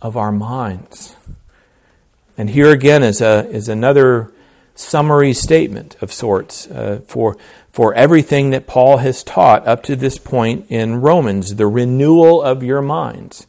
of 0.00 0.16
our 0.16 0.32
minds. 0.32 1.16
And 2.36 2.50
here 2.50 2.70
again 2.70 3.02
is, 3.02 3.20
a, 3.20 3.48
is 3.50 3.68
another 3.68 4.32
summary 4.74 5.32
statement 5.32 5.96
of 6.00 6.12
sorts 6.12 6.66
uh, 6.68 7.00
for, 7.06 7.36
for 7.70 7.94
everything 7.94 8.50
that 8.50 8.66
Paul 8.66 8.98
has 8.98 9.22
taught 9.22 9.66
up 9.66 9.82
to 9.84 9.96
this 9.96 10.18
point 10.18 10.66
in 10.68 11.00
Romans, 11.00 11.56
the 11.56 11.66
renewal 11.66 12.42
of 12.42 12.62
your 12.62 12.82
minds. 12.82 13.46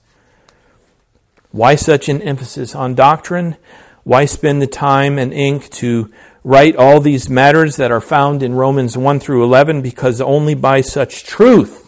Why 1.51 1.75
such 1.75 2.09
an 2.09 2.21
emphasis 2.21 2.75
on 2.75 2.95
doctrine? 2.95 3.57
Why 4.03 4.25
spend 4.25 4.61
the 4.61 4.67
time 4.67 5.17
and 5.17 5.33
ink 5.33 5.69
to 5.71 6.11
write 6.43 6.75
all 6.75 6.99
these 6.99 7.29
matters 7.29 7.77
that 7.77 7.91
are 7.91 8.01
found 8.01 8.43
in 8.43 8.53
Romans 8.53 8.97
1 8.97 9.19
through 9.19 9.43
11? 9.43 9.81
Because 9.81 10.19
only 10.19 10.55
by 10.55 10.81
such 10.81 11.23
truth 11.23 11.82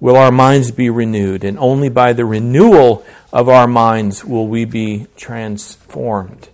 will 0.00 0.16
our 0.16 0.30
minds 0.30 0.70
be 0.70 0.90
renewed, 0.90 1.44
and 1.44 1.58
only 1.58 1.88
by 1.88 2.12
the 2.12 2.24
renewal 2.24 3.04
of 3.32 3.48
our 3.48 3.66
minds 3.66 4.24
will 4.24 4.46
we 4.46 4.64
be 4.64 5.06
transformed. 5.16 6.48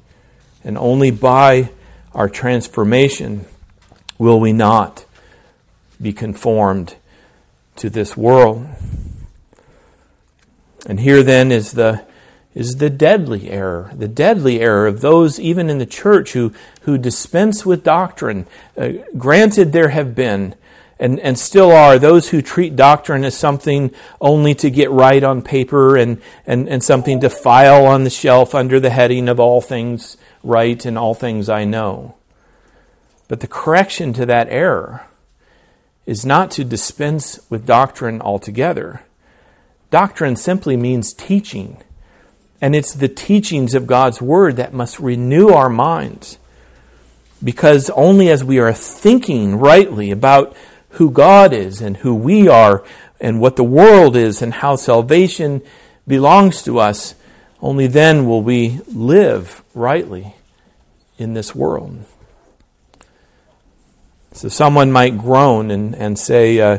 And 0.62 0.78
only 0.78 1.10
by 1.10 1.70
our 2.14 2.28
transformation 2.28 3.44
will 4.18 4.40
we 4.40 4.52
not 4.52 5.04
be 6.00 6.12
conformed 6.12 6.96
to 7.76 7.90
this 7.90 8.16
world. 8.16 8.66
And 10.86 11.00
here 11.00 11.22
then 11.22 11.52
is 11.52 11.72
the 11.72 12.04
is 12.54 12.76
the 12.76 12.90
deadly 12.90 13.50
error, 13.50 13.90
the 13.96 14.06
deadly 14.06 14.60
error 14.60 14.86
of 14.86 15.00
those 15.00 15.40
even 15.40 15.68
in 15.68 15.78
the 15.78 15.86
church 15.86 16.32
who, 16.32 16.52
who 16.82 16.96
dispense 16.96 17.66
with 17.66 17.82
doctrine. 17.82 18.46
Uh, 18.78 18.90
granted, 19.18 19.72
there 19.72 19.88
have 19.88 20.14
been 20.14 20.54
and, 20.98 21.18
and 21.20 21.38
still 21.38 21.72
are 21.72 21.98
those 21.98 22.30
who 22.30 22.40
treat 22.40 22.76
doctrine 22.76 23.24
as 23.24 23.36
something 23.36 23.92
only 24.20 24.54
to 24.54 24.70
get 24.70 24.90
right 24.90 25.22
on 25.22 25.42
paper 25.42 25.96
and, 25.96 26.20
and, 26.46 26.68
and 26.68 26.82
something 26.82 27.20
to 27.20 27.30
file 27.30 27.86
on 27.86 28.04
the 28.04 28.10
shelf 28.10 28.54
under 28.54 28.78
the 28.78 28.90
heading 28.90 29.28
of 29.28 29.40
all 29.40 29.60
things 29.60 30.16
right 30.42 30.84
and 30.84 30.96
all 30.96 31.14
things 31.14 31.48
I 31.48 31.64
know. 31.64 32.14
But 33.28 33.40
the 33.40 33.48
correction 33.48 34.12
to 34.14 34.26
that 34.26 34.48
error 34.48 35.06
is 36.06 36.26
not 36.26 36.50
to 36.52 36.64
dispense 36.64 37.40
with 37.48 37.66
doctrine 37.66 38.20
altogether. 38.20 39.02
Doctrine 39.90 40.36
simply 40.36 40.76
means 40.76 41.12
teaching. 41.12 41.82
And 42.60 42.74
it's 42.74 42.94
the 42.94 43.08
teachings 43.08 43.74
of 43.74 43.86
God's 43.86 44.20
Word 44.20 44.56
that 44.56 44.72
must 44.72 45.00
renew 45.00 45.48
our 45.48 45.68
minds. 45.68 46.38
Because 47.42 47.90
only 47.90 48.28
as 48.30 48.44
we 48.44 48.58
are 48.58 48.72
thinking 48.72 49.56
rightly 49.56 50.10
about 50.10 50.56
who 50.94 51.10
God 51.10 51.52
is 51.52 51.80
and 51.80 51.98
who 51.98 52.14
we 52.14 52.48
are 52.48 52.84
and 53.20 53.40
what 53.40 53.56
the 53.56 53.64
world 53.64 54.16
is 54.16 54.42
and 54.42 54.54
how 54.54 54.76
salvation 54.76 55.62
belongs 56.06 56.62
to 56.62 56.78
us, 56.78 57.14
only 57.60 57.86
then 57.86 58.26
will 58.26 58.42
we 58.42 58.80
live 58.88 59.62
rightly 59.74 60.34
in 61.18 61.34
this 61.34 61.54
world. 61.54 62.04
So 64.32 64.48
someone 64.48 64.90
might 64.90 65.16
groan 65.16 65.70
and, 65.70 65.94
and 65.94 66.18
say, 66.18 66.60
uh, 66.60 66.78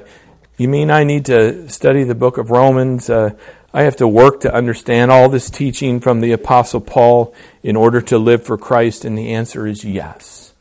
You 0.58 0.67
mean 0.67 0.91
I 0.91 1.04
need 1.04 1.25
to 1.25 1.69
study 1.69 2.04
the 2.04 2.13
book 2.13 2.38
of 2.38 2.51
Romans? 2.51 3.10
Uh, 3.10 3.32
I 3.73 3.84
have 3.84 3.95
to 3.97 4.08
work 4.08 4.41
to 4.41 4.54
understand 4.54 5.12
all 5.12 5.30
this 5.30 5.49
teaching 5.49 5.99
from 5.99 6.21
the 6.21 6.32
Apostle 6.32 6.82
Paul 6.82 7.34
in 7.63 7.75
order 7.75 8.01
to 8.01 8.17
live 8.17 8.45
for 8.45 8.58
Christ? 8.58 9.04
And 9.04 9.17
the 9.17 9.34
answer 9.34 9.65
is 9.65 9.84
yes. 9.84 10.54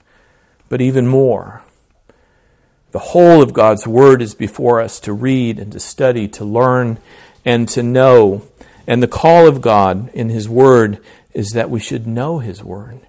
But 0.69 0.81
even 0.81 1.07
more. 1.07 1.63
The 2.95 3.01
whole 3.01 3.43
of 3.43 3.53
God's 3.53 3.89
Word 3.89 4.23
is 4.23 4.37
before 4.37 4.81
us 4.81 5.01
to 5.01 5.13
read 5.13 5.59
and 5.59 5.73
to 5.73 5.81
study, 5.81 6.29
to 6.29 6.45
learn 6.45 6.99
and 7.45 7.69
to 7.71 7.83
know. 7.83 8.47
And 8.87 9.03
the 9.03 9.09
call 9.09 9.49
of 9.49 9.61
God 9.61 10.11
in 10.11 10.29
His 10.29 10.49
Word 10.49 11.01
is 11.33 11.51
that 11.55 11.71
we 11.71 11.81
should 11.81 12.07
know 12.07 12.39
His 12.39 12.63
Word. 12.63 13.01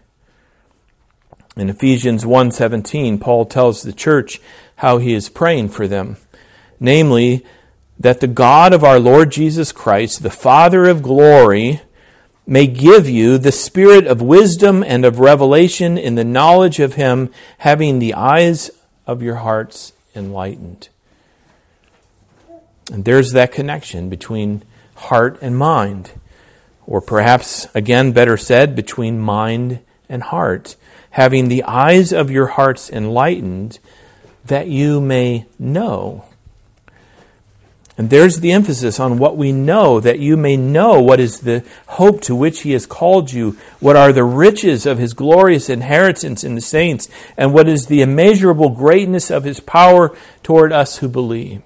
In 1.56 1.70
Ephesians 1.70 2.26
1:17, 2.26 3.20
Paul 3.22 3.46
tells 3.46 3.84
the 3.84 3.94
church 3.94 4.42
how 4.78 4.98
he 4.98 5.14
is 5.14 5.30
praying 5.30 5.70
for 5.70 5.88
them, 5.88 6.18
namely 6.80 7.46
that 8.00 8.22
the 8.22 8.28
God 8.28 8.74
of 8.74 8.84
our 8.84 9.00
Lord 9.00 9.32
Jesus 9.32 9.72
Christ, 9.72 10.24
the 10.24 10.32
Father 10.32 10.86
of 10.86 11.04
glory, 11.04 11.82
may 12.48 12.66
give 12.66 13.08
you 13.08 13.38
the 13.38 13.52
spirit 13.52 14.08
of 14.08 14.20
wisdom 14.20 14.84
and 14.84 15.06
of 15.06 15.20
revelation 15.20 15.96
in 15.96 16.16
the 16.16 16.24
knowledge 16.26 16.80
of 16.80 16.96
him, 16.96 17.30
having 17.60 18.00
the 18.00 18.16
eyes 18.16 18.72
of 19.08 19.22
your 19.22 19.36
hearts 19.36 19.94
enlightened. 20.16 20.90
And 22.92 23.06
there's 23.06 23.32
that 23.32 23.52
connection 23.52 24.10
between 24.10 24.64
heart 24.96 25.38
and 25.42 25.58
mind, 25.58 26.12
or 26.86 27.02
perhaps, 27.02 27.68
again, 27.74 28.12
better 28.12 28.38
said, 28.38 28.76
between 28.76 29.20
mind 29.20 29.80
and 30.08 30.22
heart, 30.22 30.76
having 31.12 31.48
the 31.48 31.64
eyes 31.64 32.12
of 32.14 32.30
your 32.30 32.48
hearts 32.48 32.90
enlightened, 32.90 33.80
that 34.46 34.68
you 34.68 35.02
may 35.02 35.46
know 35.58 36.26
and 37.98 38.10
there's 38.10 38.42
the 38.42 38.52
emphasis 38.52 39.00
on 39.00 39.18
what 39.18 39.38
we 39.38 39.54
know, 39.54 40.02
that 40.02 40.20
you 40.20 40.36
may 40.36 40.58
know 40.58 41.02
what 41.02 41.22
is 41.22 41.40
the 41.40 41.64
hope 41.88 42.20
to 42.22 42.36
which 42.36 42.62
He 42.62 42.74
has 42.74 42.86
called 42.86 43.32
you, 43.32 43.58
what 43.80 43.96
are 43.96 44.12
the 44.12 44.26
riches 44.26 44.86
of 44.86 44.98
His 44.98 45.14
glorious 45.14 45.70
inheritance 45.70 46.44
in 46.44 46.56
the 46.56 46.62
saints, 46.62 47.08
and 47.38 47.54
what 47.54 47.70
is 47.70 47.86
the 47.86 48.02
immeasurable 48.02 48.70
greatness 48.70 49.32
of 49.32 49.46
His 49.46 49.62
power 49.62 50.16
toward 50.44 50.74
us 50.74 50.98
who 50.98 51.08
believe. 51.08 51.64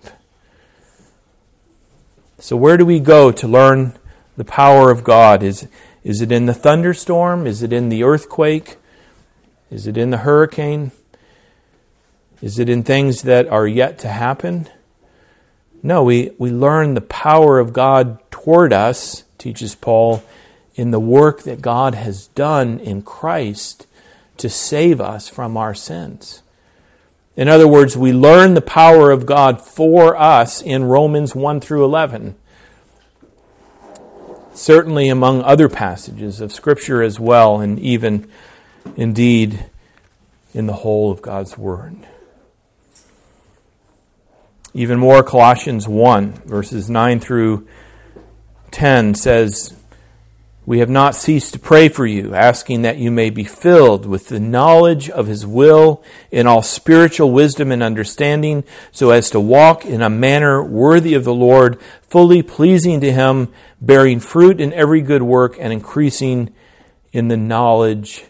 So, 2.38 2.56
where 2.56 2.78
do 2.78 2.86
we 2.86 3.00
go 3.00 3.32
to 3.32 3.48
learn 3.48 3.98
the 4.38 4.46
power 4.46 4.92
of 4.92 5.04
God? 5.04 5.42
Is, 5.42 5.68
is 6.04 6.22
it 6.22 6.32
in 6.32 6.46
the 6.46 6.54
thunderstorm? 6.54 7.48
Is 7.48 7.63
it 7.63 7.74
in 7.74 7.89
the 7.89 8.04
earthquake? 8.04 8.78
Is 9.72 9.88
it 9.88 9.98
in 9.98 10.12
the 10.12 10.18
hurricane? 10.18 10.92
Is 12.39 12.60
it 12.60 12.70
in 12.70 12.84
things 12.84 13.24
that 13.24 13.48
are 13.48 13.68
yet 13.68 13.98
to 14.00 14.08
happen? 14.08 14.70
No, 15.82 16.04
we, 16.04 16.32
we 16.38 16.52
learn 16.52 16.94
the 16.94 17.02
power 17.02 17.60
of 17.60 17.74
God 17.74 18.20
toward 18.32 18.74
us, 18.74 19.24
teaches 19.38 19.76
Paul, 19.76 20.24
in 20.76 20.92
the 20.92 21.00
work 21.00 21.44
that 21.44 21.62
God 21.62 21.96
has 21.96 22.28
done 22.28 22.80
in 22.80 23.02
Christ 23.02 23.88
to 24.38 24.50
save 24.50 25.00
us 25.02 25.30
from 25.30 25.58
our 25.58 25.74
sins. 25.74 26.42
In 27.36 27.48
other 27.48 27.68
words, 27.68 27.96
we 27.96 28.12
learn 28.12 28.54
the 28.54 28.62
power 28.62 29.12
of 29.12 29.26
God 29.26 29.62
for 29.62 30.18
us 30.18 30.62
in 30.62 30.84
Romans 30.84 31.34
1 31.34 31.62
through 31.62 31.86
11. 31.86 32.36
Certainly 34.54 35.08
among 35.08 35.42
other 35.44 35.70
passages 35.70 36.42
of 36.42 36.52
Scripture 36.52 37.02
as 37.02 37.20
well, 37.20 37.62
and 37.62 37.80
even 37.80 38.30
indeed 38.98 39.65
in 40.54 40.68
the 40.68 40.74
whole 40.74 41.12
of 41.12 41.22
God's 41.22 41.58
Word. 41.58 41.96
Even 44.73 44.99
more, 44.99 45.23
Colossians 45.23 45.88
1, 45.88 46.43
verses 46.45 46.89
9 46.89 47.19
through 47.19 47.67
10 48.69 49.15
says, 49.15 49.75
We 50.63 50.77
have 50.77 50.89
not 50.89 51.15
ceased 51.15 51.53
to 51.53 51.60
pray 51.60 51.89
for 51.89 52.05
you, 52.05 52.36
asking 52.36 52.84
that 52.84 52.99
you 52.99 53.10
may 53.10 53.32
be 53.32 53.43
filled 53.43 54.05
with 54.05 54.27
the 54.27 54.39
knowledge 54.39 55.10
of 55.10 55.25
His 55.25 55.43
will 55.45 56.03
in 56.29 56.45
all 56.45 56.62
spiritual 56.62 57.32
wisdom 57.32 57.71
and 57.71 57.82
understanding, 57.82 58.63
so 58.91 59.10
as 59.10 59.32
to 59.32 59.39
walk 59.39 59.86
in 59.86 60.03
a 60.03 60.10
manner 60.10 60.63
worthy 60.63 61.15
of 61.15 61.23
the 61.23 61.34
Lord, 61.34 61.82
fully 62.01 62.43
pleasing 62.43 63.01
to 63.01 63.12
Him, 63.12 63.51
bearing 63.82 64.19
fruit 64.19 64.62
in 64.62 64.71
every 64.73 65.01
good 65.01 65.23
work, 65.23 65.58
and 65.60 65.73
increasing 65.73 66.53
in 67.12 67.27
the 67.27 67.38
knowledge 67.38 68.25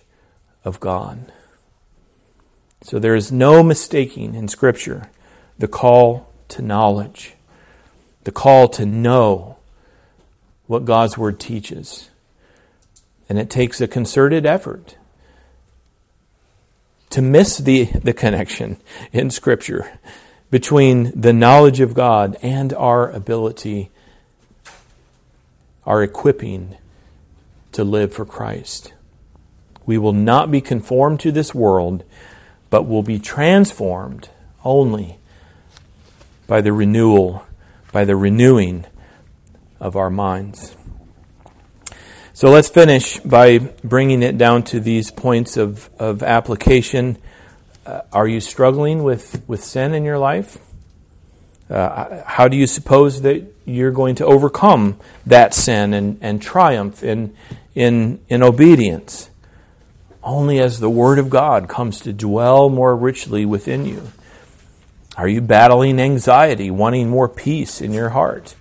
of 0.63 0.79
God. 0.79 1.33
So 2.81 2.97
there 2.97 3.15
is 3.15 3.29
no 3.29 3.61
mistaking 3.61 4.35
in 4.35 4.47
Scripture 4.47 5.09
the 5.57 5.67
call 5.67 6.28
to 6.49 6.61
knowledge, 6.61 7.35
the 8.23 8.31
call 8.31 8.67
to 8.69 8.85
know 8.85 9.57
what 10.67 10.85
God's 10.85 11.17
Word 11.17 11.39
teaches. 11.39 12.09
And 13.27 13.39
it 13.39 13.49
takes 13.49 13.79
a 13.81 13.87
concerted 13.87 14.45
effort 14.45 14.95
to 17.09 17.21
miss 17.21 17.57
the, 17.57 17.85
the 17.85 18.13
connection 18.13 18.77
in 19.11 19.29
Scripture 19.29 19.99
between 20.51 21.11
the 21.19 21.33
knowledge 21.33 21.79
of 21.79 21.93
God 21.93 22.37
and 22.41 22.73
our 22.73 23.09
ability, 23.11 23.89
our 25.85 26.03
equipping 26.03 26.77
to 27.71 27.83
live 27.83 28.13
for 28.13 28.25
Christ. 28.25 28.93
We 29.85 29.97
will 29.97 30.13
not 30.13 30.51
be 30.51 30.61
conformed 30.61 31.19
to 31.21 31.31
this 31.31 31.53
world, 31.53 32.03
but 32.69 32.87
will 32.87 33.03
be 33.03 33.19
transformed 33.19 34.29
only 34.63 35.17
by 36.49 36.61
the 36.61 36.73
renewal, 36.73 37.45
by 37.91 38.03
the 38.03 38.15
renewing 38.15 38.83
of 39.79 39.95
our 39.95 40.09
minds. 40.09 40.75
So 42.33 42.49
let's 42.49 42.69
finish 42.69 43.19
by 43.19 43.59
bringing 43.83 44.23
it 44.23 44.37
down 44.37 44.63
to 44.63 44.79
these 44.79 45.11
points 45.11 45.57
of, 45.57 45.89
of 45.99 46.23
application. 46.23 47.19
Uh, 47.85 48.01
are 48.11 48.27
you 48.27 48.41
struggling 48.41 49.03
with, 49.03 49.43
with 49.47 49.63
sin 49.63 49.93
in 49.93 50.03
your 50.03 50.17
life? 50.17 50.57
Uh, 51.69 52.23
how 52.25 52.47
do 52.47 52.57
you 52.57 52.65
suppose 52.65 53.21
that 53.21 53.45
you're 53.65 53.91
going 53.91 54.15
to 54.15 54.25
overcome 54.25 54.99
that 55.27 55.53
sin 55.53 55.93
and, 55.93 56.17
and 56.19 56.41
triumph 56.41 57.03
in, 57.03 57.35
in, 57.75 58.19
in 58.27 58.41
obedience? 58.41 59.29
Only 60.23 60.59
as 60.59 60.79
the 60.79 60.89
Word 60.89 61.19
of 61.19 61.29
God 61.29 61.69
comes 61.69 61.99
to 62.01 62.11
dwell 62.11 62.69
more 62.69 62.95
richly 62.95 63.45
within 63.45 63.85
you. 63.85 64.11
Are 65.19 65.27
you 65.27 65.41
battling 65.41 65.99
anxiety, 65.99 66.71
wanting 66.71 67.09
more 67.09 67.27
peace 67.27 67.81
in 67.81 67.91
your 67.91 68.11
heart? 68.11 68.55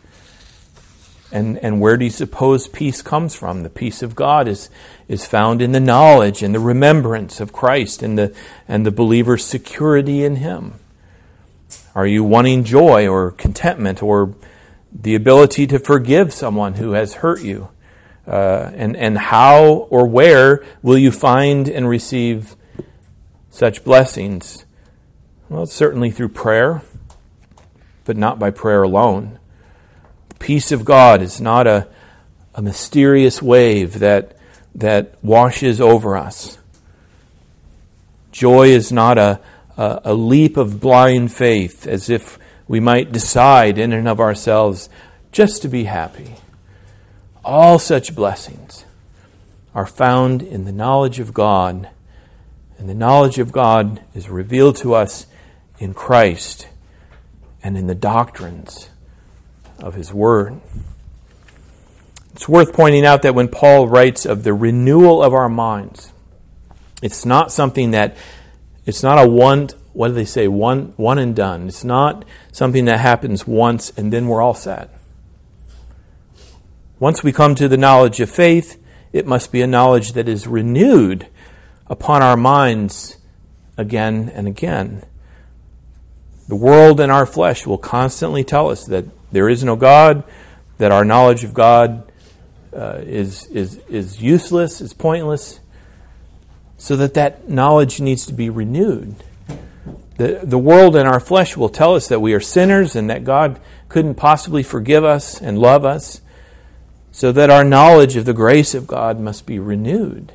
And, 1.30 1.56
and 1.58 1.80
where 1.80 1.96
do 1.96 2.04
you 2.04 2.10
suppose 2.10 2.66
peace 2.66 3.00
comes 3.00 3.36
from? 3.36 3.62
The 3.62 3.70
peace 3.70 4.02
of 4.02 4.16
God 4.16 4.48
is, 4.48 4.68
is 5.06 5.24
found 5.24 5.62
in 5.62 5.70
the 5.70 5.78
knowledge 5.78 6.42
and 6.42 6.52
the 6.52 6.58
remembrance 6.58 7.38
of 7.38 7.52
Christ 7.52 8.02
and 8.02 8.18
the, 8.18 8.34
and 8.66 8.84
the 8.84 8.90
believer's 8.90 9.44
security 9.44 10.24
in 10.24 10.34
Him. 10.34 10.80
Are 11.94 12.08
you 12.08 12.24
wanting 12.24 12.64
joy 12.64 13.06
or 13.06 13.30
contentment 13.30 14.02
or 14.02 14.34
the 14.92 15.14
ability 15.14 15.68
to 15.68 15.78
forgive 15.78 16.32
someone 16.32 16.74
who 16.74 16.90
has 16.90 17.14
hurt 17.14 17.40
you? 17.40 17.68
Uh, 18.26 18.72
and, 18.74 18.96
and 18.96 19.16
how 19.16 19.86
or 19.90 20.08
where 20.08 20.66
will 20.82 20.98
you 20.98 21.12
find 21.12 21.68
and 21.68 21.88
receive 21.88 22.56
such 23.48 23.84
blessings? 23.84 24.64
Well, 25.50 25.64
certainly 25.64 26.10
through 26.10 26.28
prayer, 26.28 26.82
but 28.04 28.18
not 28.18 28.38
by 28.38 28.50
prayer 28.50 28.82
alone. 28.82 29.38
The 30.28 30.34
peace 30.34 30.72
of 30.72 30.84
God 30.84 31.22
is 31.22 31.40
not 31.40 31.66
a, 31.66 31.88
a 32.54 32.60
mysterious 32.60 33.40
wave 33.40 34.00
that, 34.00 34.36
that 34.74 35.14
washes 35.24 35.80
over 35.80 36.18
us. 36.18 36.58
Joy 38.30 38.68
is 38.68 38.92
not 38.92 39.16
a, 39.16 39.40
a, 39.78 40.02
a 40.04 40.14
leap 40.14 40.58
of 40.58 40.80
blind 40.80 41.32
faith 41.32 41.86
as 41.86 42.10
if 42.10 42.38
we 42.68 42.78
might 42.78 43.10
decide 43.10 43.78
in 43.78 43.94
and 43.94 44.06
of 44.06 44.20
ourselves 44.20 44.90
just 45.32 45.62
to 45.62 45.68
be 45.68 45.84
happy. 45.84 46.34
All 47.42 47.78
such 47.78 48.14
blessings 48.14 48.84
are 49.74 49.86
found 49.86 50.42
in 50.42 50.66
the 50.66 50.72
knowledge 50.72 51.18
of 51.20 51.32
God, 51.32 51.88
and 52.76 52.86
the 52.86 52.94
knowledge 52.94 53.38
of 53.38 53.50
God 53.50 54.02
is 54.14 54.28
revealed 54.28 54.76
to 54.76 54.94
us 54.94 55.26
in 55.78 55.94
Christ 55.94 56.68
and 57.62 57.76
in 57.76 57.86
the 57.86 57.94
doctrines 57.94 58.90
of 59.80 59.94
His 59.94 60.12
Word. 60.12 60.60
It's 62.32 62.48
worth 62.48 62.72
pointing 62.72 63.04
out 63.04 63.22
that 63.22 63.34
when 63.34 63.48
Paul 63.48 63.88
writes 63.88 64.24
of 64.24 64.44
the 64.44 64.54
renewal 64.54 65.22
of 65.22 65.34
our 65.34 65.48
minds, 65.48 66.12
it's 67.02 67.24
not 67.24 67.50
something 67.52 67.90
that, 67.92 68.16
it's 68.86 69.02
not 69.02 69.18
a 69.18 69.28
one, 69.28 69.68
what 69.92 70.08
do 70.08 70.14
they 70.14 70.24
say, 70.24 70.46
one, 70.46 70.92
one 70.96 71.18
and 71.18 71.34
done. 71.34 71.68
It's 71.68 71.84
not 71.84 72.24
something 72.52 72.84
that 72.84 73.00
happens 73.00 73.46
once 73.46 73.90
and 73.96 74.12
then 74.12 74.28
we're 74.28 74.42
all 74.42 74.54
set. 74.54 74.90
Once 77.00 77.22
we 77.22 77.32
come 77.32 77.54
to 77.54 77.68
the 77.68 77.76
knowledge 77.76 78.20
of 78.20 78.30
faith, 78.30 78.82
it 79.12 79.26
must 79.26 79.52
be 79.52 79.62
a 79.62 79.66
knowledge 79.66 80.12
that 80.12 80.28
is 80.28 80.46
renewed 80.46 81.26
upon 81.86 82.22
our 82.22 82.36
minds 82.36 83.16
again 83.76 84.30
and 84.34 84.46
again. 84.46 85.04
The 86.48 86.56
world 86.56 86.98
and 86.98 87.12
our 87.12 87.26
flesh 87.26 87.66
will 87.66 87.78
constantly 87.78 88.42
tell 88.42 88.70
us 88.70 88.86
that 88.86 89.04
there 89.30 89.48
is 89.48 89.62
no 89.62 89.76
God, 89.76 90.24
that 90.78 90.90
our 90.90 91.04
knowledge 91.04 91.44
of 91.44 91.52
God 91.52 92.10
uh, 92.74 93.00
is, 93.02 93.46
is, 93.46 93.76
is 93.88 94.22
useless, 94.22 94.80
is 94.80 94.94
pointless, 94.94 95.60
so 96.78 96.96
that 96.96 97.14
that 97.14 97.48
knowledge 97.48 98.00
needs 98.00 98.24
to 98.26 98.32
be 98.32 98.48
renewed. 98.48 99.16
The, 100.16 100.40
the 100.42 100.58
world 100.58 100.96
and 100.96 101.06
our 101.06 101.20
flesh 101.20 101.56
will 101.56 101.68
tell 101.68 101.94
us 101.94 102.08
that 102.08 102.20
we 102.20 102.32
are 102.32 102.40
sinners 102.40 102.96
and 102.96 103.10
that 103.10 103.24
God 103.24 103.60
couldn't 103.88 104.14
possibly 104.14 104.62
forgive 104.62 105.04
us 105.04 105.40
and 105.40 105.58
love 105.58 105.84
us, 105.84 106.22
so 107.12 107.30
that 107.32 107.50
our 107.50 107.64
knowledge 107.64 108.16
of 108.16 108.24
the 108.24 108.32
grace 108.32 108.74
of 108.74 108.86
God 108.86 109.20
must 109.20 109.44
be 109.44 109.58
renewed. 109.58 110.32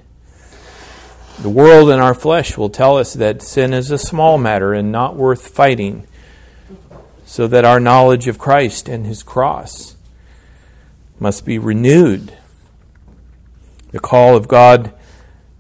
The 1.40 1.50
world 1.50 1.90
and 1.90 2.02
our 2.02 2.14
flesh 2.14 2.58
will 2.58 2.70
tell 2.70 2.98
us 2.98 3.14
that 3.14 3.42
sin 3.42 3.74
is 3.74 3.90
a 3.90 3.98
small 3.98 4.38
matter 4.38 4.74
and 4.74 4.92
not 4.92 5.16
worth 5.16 5.48
fighting, 5.48 6.06
so 7.26 7.48
that 7.48 7.66
our 7.66 7.80
knowledge 7.80 8.28
of 8.28 8.38
Christ 8.38 8.88
and 8.88 9.06
his 9.06 9.24
cross 9.24 9.96
must 11.20 11.46
be 11.46 11.58
renewed. 11.58 12.34
The 13.92 14.00
call 14.00 14.36
of 14.36 14.48
God 14.48 14.94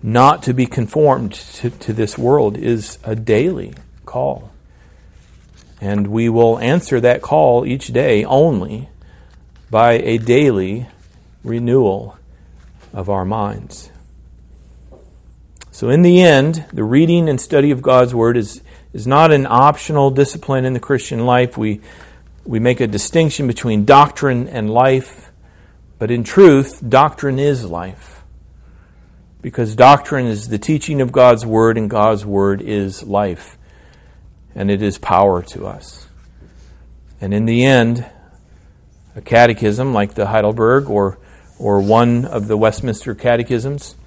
not 0.03 0.43
to 0.43 0.53
be 0.53 0.65
conformed 0.65 1.33
to, 1.33 1.69
to 1.69 1.93
this 1.93 2.17
world 2.17 2.57
is 2.57 2.99
a 3.03 3.15
daily 3.15 3.73
call. 4.05 4.51
And 5.81 6.07
we 6.07 6.29
will 6.29 6.59
answer 6.59 6.99
that 6.99 7.21
call 7.21 7.65
each 7.65 7.88
day 7.88 8.23
only 8.23 8.89
by 9.71 9.93
a 9.93 10.17
daily 10.17 10.88
renewal 11.43 12.17
of 12.93 13.09
our 13.09 13.25
minds. 13.25 13.89
So, 15.83 15.89
in 15.89 16.01
the 16.01 16.21
end, 16.21 16.63
the 16.71 16.85
reading 16.85 17.27
and 17.27 17.41
study 17.41 17.69
of 17.69 17.81
God's 17.81 18.15
Word 18.15 18.37
is, 18.37 18.61
is 18.93 19.05
not 19.05 19.33
an 19.33 19.45
optional 19.45 20.11
discipline 20.11 20.63
in 20.63 20.71
the 20.71 20.79
Christian 20.79 21.25
life. 21.25 21.57
We, 21.57 21.81
we 22.45 22.57
make 22.57 22.79
a 22.79 22.87
distinction 22.87 23.47
between 23.47 23.83
doctrine 23.83 24.47
and 24.47 24.69
life, 24.69 25.29
but 25.99 26.09
in 26.09 26.23
truth, 26.23 26.81
doctrine 26.87 27.37
is 27.37 27.65
life. 27.65 28.23
Because 29.41 29.75
doctrine 29.75 30.25
is 30.25 30.47
the 30.47 30.57
teaching 30.57 31.01
of 31.01 31.11
God's 31.11 31.45
Word, 31.45 31.77
and 31.77 31.89
God's 31.89 32.25
Word 32.25 32.61
is 32.61 33.03
life, 33.03 33.57
and 34.55 34.71
it 34.71 34.81
is 34.81 34.97
power 34.97 35.41
to 35.41 35.65
us. 35.67 36.07
And 37.19 37.33
in 37.33 37.43
the 37.43 37.65
end, 37.65 38.09
a 39.17 39.21
catechism 39.21 39.93
like 39.93 40.13
the 40.13 40.27
Heidelberg 40.27 40.89
or, 40.89 41.19
or 41.59 41.81
one 41.81 42.23
of 42.23 42.47
the 42.47 42.55
Westminster 42.55 43.13
catechisms 43.13 43.97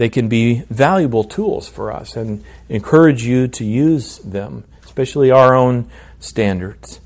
they 0.00 0.08
can 0.08 0.28
be 0.28 0.62
valuable 0.70 1.24
tools 1.24 1.68
for 1.68 1.92
us 1.92 2.16
and 2.16 2.42
encourage 2.70 3.22
you 3.22 3.46
to 3.46 3.66
use 3.66 4.16
them, 4.20 4.64
especially 4.82 5.30
our 5.30 5.54
own 5.54 5.90
standards. 6.18 7.00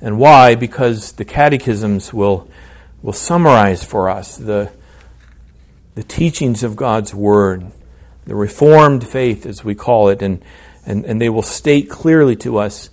And 0.00 0.18
why? 0.18 0.54
Because 0.54 1.12
the 1.12 1.26
catechisms 1.26 2.14
will, 2.14 2.48
will 3.02 3.12
summarize 3.12 3.84
for 3.84 4.08
us 4.08 4.38
the, 4.38 4.72
the 5.94 6.02
teachings 6.02 6.62
of 6.62 6.74
God's 6.74 7.14
Word, 7.14 7.70
the 8.24 8.34
Reformed 8.34 9.06
faith, 9.06 9.44
as 9.44 9.62
we 9.62 9.74
call 9.74 10.08
it, 10.08 10.22
and, 10.22 10.42
and, 10.86 11.04
and 11.04 11.20
they 11.20 11.28
will 11.28 11.42
state 11.42 11.90
clearly 11.90 12.34
to 12.36 12.56
us 12.56 12.88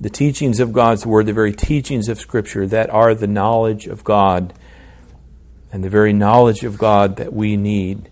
the 0.00 0.10
teachings 0.10 0.58
of 0.58 0.72
God's 0.72 1.06
Word, 1.06 1.26
the 1.26 1.32
very 1.32 1.52
teachings 1.52 2.08
of 2.08 2.18
Scripture 2.18 2.66
that 2.66 2.90
are 2.90 3.14
the 3.14 3.28
knowledge 3.28 3.86
of 3.86 4.02
God 4.02 4.52
and 5.70 5.84
the 5.84 5.88
very 5.88 6.12
knowledge 6.12 6.64
of 6.64 6.78
God 6.78 7.14
that 7.18 7.32
we 7.32 7.56
need 7.56 8.08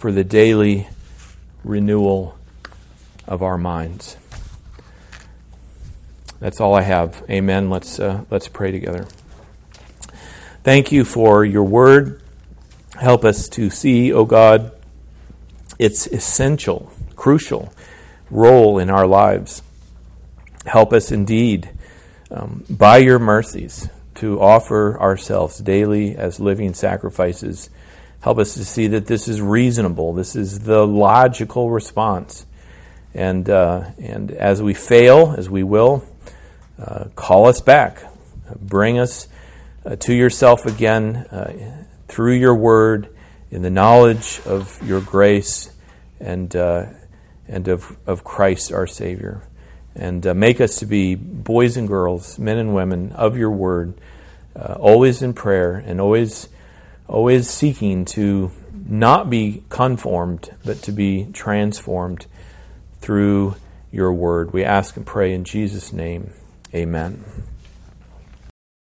for 0.00 0.10
the 0.10 0.24
daily 0.24 0.88
renewal 1.62 2.34
of 3.28 3.42
our 3.42 3.58
minds. 3.58 4.16
That's 6.40 6.58
all 6.58 6.74
I 6.74 6.80
have. 6.80 7.22
Amen. 7.28 7.68
Let's, 7.68 8.00
uh, 8.00 8.24
let's 8.30 8.48
pray 8.48 8.72
together. 8.72 9.06
Thank 10.64 10.90
you 10.90 11.04
for 11.04 11.44
your 11.44 11.64
word. 11.64 12.22
Help 12.98 13.26
us 13.26 13.46
to 13.50 13.68
see, 13.68 14.10
O 14.10 14.20
oh 14.20 14.24
God, 14.24 14.72
its 15.78 16.06
essential, 16.06 16.90
crucial 17.14 17.70
role 18.30 18.78
in 18.78 18.88
our 18.88 19.06
lives. 19.06 19.62
Help 20.64 20.94
us 20.94 21.12
indeed, 21.12 21.68
um, 22.30 22.64
by 22.70 22.96
your 22.96 23.18
mercies, 23.18 23.90
to 24.14 24.40
offer 24.40 24.98
ourselves 24.98 25.58
daily 25.58 26.16
as 26.16 26.40
living 26.40 26.72
sacrifices. 26.72 27.68
Help 28.20 28.36
us 28.36 28.52
to 28.54 28.64
see 28.66 28.86
that 28.88 29.06
this 29.06 29.28
is 29.28 29.40
reasonable. 29.40 30.12
This 30.12 30.36
is 30.36 30.60
the 30.60 30.86
logical 30.86 31.70
response. 31.70 32.44
And, 33.14 33.48
uh, 33.48 33.90
and 33.98 34.30
as 34.30 34.62
we 34.62 34.74
fail, 34.74 35.34
as 35.38 35.48
we 35.48 35.62
will, 35.62 36.04
uh, 36.78 37.06
call 37.16 37.46
us 37.46 37.62
back. 37.62 38.02
Bring 38.60 38.98
us 38.98 39.26
uh, 39.86 39.96
to 39.96 40.12
yourself 40.12 40.66
again 40.66 41.16
uh, 41.16 41.86
through 42.08 42.34
your 42.34 42.54
word 42.54 43.08
in 43.50 43.62
the 43.62 43.70
knowledge 43.70 44.40
of 44.44 44.86
your 44.86 45.00
grace 45.00 45.72
and, 46.20 46.54
uh, 46.54 46.86
and 47.48 47.68
of, 47.68 47.96
of 48.06 48.22
Christ 48.22 48.70
our 48.70 48.86
Savior 48.86 49.42
and 49.94 50.26
uh, 50.26 50.34
make 50.34 50.60
us 50.60 50.76
to 50.76 50.86
be 50.86 51.14
boys 51.14 51.78
and 51.78 51.88
girls, 51.88 52.38
men 52.38 52.58
and 52.58 52.74
women 52.74 53.12
of 53.12 53.36
your 53.36 53.50
word, 53.50 53.94
always 54.54 55.22
in 55.22 55.32
prayer 55.32 55.76
and 55.76 56.00
always, 56.00 56.48
always 57.10 57.50
seeking 57.50 58.04
to 58.04 58.52
not 58.86 59.28
be 59.28 59.64
conformed, 59.68 60.50
but 60.64 60.80
to 60.82 60.92
be 60.92 61.26
transformed 61.32 62.26
through 63.00 63.56
your 63.90 64.12
word. 64.12 64.52
We 64.52 64.64
ask 64.64 64.96
and 64.96 65.04
pray 65.04 65.34
in 65.34 65.44
Jesus' 65.44 65.92
name. 65.92 66.32
Amen. 66.72 67.24